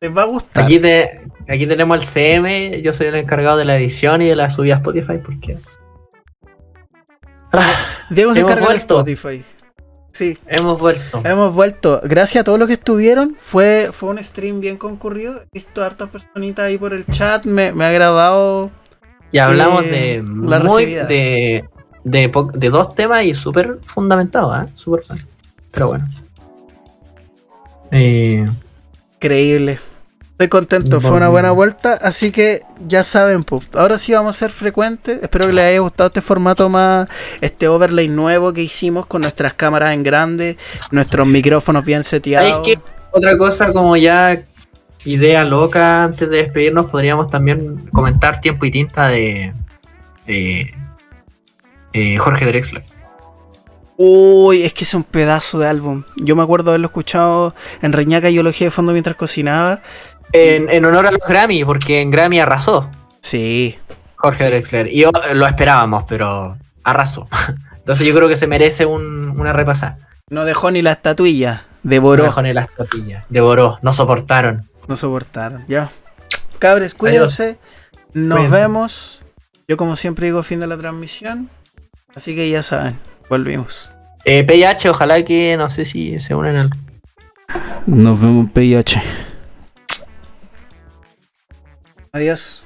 Les 0.00 0.16
va 0.16 0.22
a 0.22 0.26
gustar. 0.26 0.64
Aquí, 0.64 0.78
te, 0.78 1.20
aquí 1.48 1.66
tenemos 1.66 1.96
el 1.98 2.02
CM. 2.02 2.82
Yo 2.82 2.92
soy 2.92 3.08
el 3.08 3.14
encargado 3.16 3.56
de 3.56 3.64
la 3.64 3.76
edición 3.76 4.22
y 4.22 4.28
de 4.28 4.36
la 4.36 4.50
subida 4.50 4.74
a 4.74 4.76
Spotify 4.78 5.18
porque. 5.24 5.58
Ah, 7.52 7.74
Diego 8.10 8.32
se 8.34 8.40
hemos 8.40 8.52
encarga 8.52 8.68
de 8.68 8.74
vuelto. 8.74 8.98
Spotify. 9.06 9.44
Sí, 10.12 10.38
hemos 10.46 10.78
vuelto. 10.78 11.22
hemos 11.24 11.54
vuelto. 11.54 12.00
Gracias 12.04 12.42
a 12.42 12.44
todos 12.44 12.58
los 12.58 12.68
que 12.68 12.74
estuvieron. 12.74 13.34
Fue, 13.38 13.88
fue 13.92 14.10
un 14.10 14.22
stream 14.22 14.60
bien 14.60 14.76
concurrido. 14.76 15.40
He 15.40 15.46
visto 15.52 15.82
hartas 15.82 16.10
personitas 16.10 16.66
ahí 16.66 16.76
por 16.76 16.92
el 16.92 17.06
chat. 17.06 17.44
Me, 17.46 17.72
me 17.72 17.84
ha 17.84 17.88
agradado. 17.88 18.70
Y 19.30 19.38
hablamos 19.38 19.86
Eh, 19.86 20.22
de 20.22 20.48
la 20.48 20.58
muy 20.60 20.84
de, 20.86 21.64
de, 22.04 22.32
de 22.54 22.68
dos 22.70 22.94
temas 22.94 23.24
y 23.24 23.32
súper 23.32 23.78
fundamentados, 23.86 24.66
¿eh? 24.66 24.70
Súper. 24.74 25.02
Pero 25.70 25.88
bueno. 25.88 26.06
Eh, 27.90 28.44
Increíble. 29.14 29.78
Estoy 30.42 30.58
contento, 30.58 31.00
fue 31.00 31.12
una 31.12 31.28
buena 31.28 31.52
vuelta, 31.52 31.92
así 31.92 32.32
que 32.32 32.62
ya 32.88 33.04
saben, 33.04 33.44
po. 33.44 33.62
ahora 33.74 33.96
sí 33.96 34.12
vamos 34.12 34.34
a 34.34 34.38
ser 34.40 34.50
frecuentes. 34.50 35.22
Espero 35.22 35.46
que 35.46 35.52
les 35.52 35.64
haya 35.64 35.78
gustado 35.78 36.08
este 36.08 36.20
formato 36.20 36.68
más, 36.68 37.08
este 37.40 37.68
overlay 37.68 38.08
nuevo 38.08 38.52
que 38.52 38.60
hicimos 38.60 39.06
con 39.06 39.22
nuestras 39.22 39.54
cámaras 39.54 39.94
en 39.94 40.02
grande, 40.02 40.56
nuestros 40.90 41.28
micrófonos 41.28 41.84
bien 41.84 42.02
seteados. 42.02 42.50
¿Sabes 42.50 42.66
qué? 42.66 42.80
Otra 43.12 43.38
cosa 43.38 43.72
como 43.72 43.96
ya 43.96 44.36
idea 45.04 45.44
loca 45.44 46.02
antes 46.02 46.28
de 46.28 46.38
despedirnos, 46.38 46.90
podríamos 46.90 47.28
también 47.28 47.88
comentar 47.92 48.40
Tiempo 48.40 48.66
y 48.66 48.72
Tinta 48.72 49.06
de, 49.10 49.54
de, 50.26 50.74
eh, 51.92 52.18
Jorge 52.18 52.46
Drexler. 52.46 52.82
Uy, 53.96 54.64
es 54.64 54.72
que 54.72 54.82
es 54.82 54.94
un 54.94 55.04
pedazo 55.04 55.60
de 55.60 55.68
álbum. 55.68 56.02
Yo 56.16 56.34
me 56.34 56.42
acuerdo 56.42 56.70
haberlo 56.70 56.86
escuchado 56.86 57.54
en 57.82 57.92
Reñaca 57.92 58.30
y 58.30 58.38
Ología 58.40 58.66
de 58.66 58.70
Fondo 58.72 58.90
mientras 58.90 59.14
cocinaba. 59.14 59.82
En, 60.32 60.68
en 60.70 60.84
honor 60.84 61.06
a 61.06 61.10
los 61.12 61.20
Grammy, 61.26 61.64
porque 61.64 62.00
en 62.00 62.10
Grammy 62.10 62.40
arrasó 62.40 62.88
Sí, 63.20 63.78
Jorge 64.16 64.44
Sí. 64.44 64.50
Drexler. 64.50 64.86
Y 64.92 65.00
yo, 65.02 65.10
eh, 65.30 65.34
lo 65.34 65.46
esperábamos, 65.46 66.04
pero 66.08 66.56
arrasó. 66.84 67.28
Entonces 67.76 68.06
yo 68.06 68.14
creo 68.14 68.28
que 68.28 68.36
se 68.36 68.46
merece 68.46 68.86
un- 68.86 69.38
una 69.38 69.52
repasada. 69.52 69.98
no 70.30 70.44
dejó 70.44 70.70
ni 70.70 70.80
la 70.82 70.92
estatuilla, 70.92 71.64
No 71.82 71.90
devoró, 71.90 72.24
dejó 72.24 72.42
ni 72.42 72.52
las 72.52 72.68
tortillas. 72.70 73.24
Devoró, 73.28 73.78
no 73.82 73.92
soportaron. 73.92 74.68
no 74.88 74.96
soportaron. 74.96 75.64
Ya. 75.68 75.90
Cabres, 76.58 76.94
cuídense. 76.94 77.58
Nos 78.14 78.38
Cuídense. 78.38 78.60
vemos. 78.60 79.22
Yo 79.68 79.76
como 79.76 79.96
siempre 79.96 80.26
digo 80.26 80.42
fin 80.42 80.60
de 80.60 80.66
la 80.66 80.76
transmisión. 80.78 81.48
Así 82.14 82.34
que 82.34 82.48
ya 82.50 82.62
saben, 82.62 82.98
volvimos. 83.28 83.90
Eh, 84.24 84.44
PH, 84.44 84.88
ojalá 84.90 85.24
que 85.24 85.56
no 85.56 85.68
sé 85.68 85.84
si 85.84 86.18
se 86.20 86.34
unen 86.34 86.56
al. 86.56 86.70
Nos 87.86 88.20
vemos 88.20 88.46
en 88.46 88.48
PIH. 88.50 89.02
Adiós. 92.14 92.61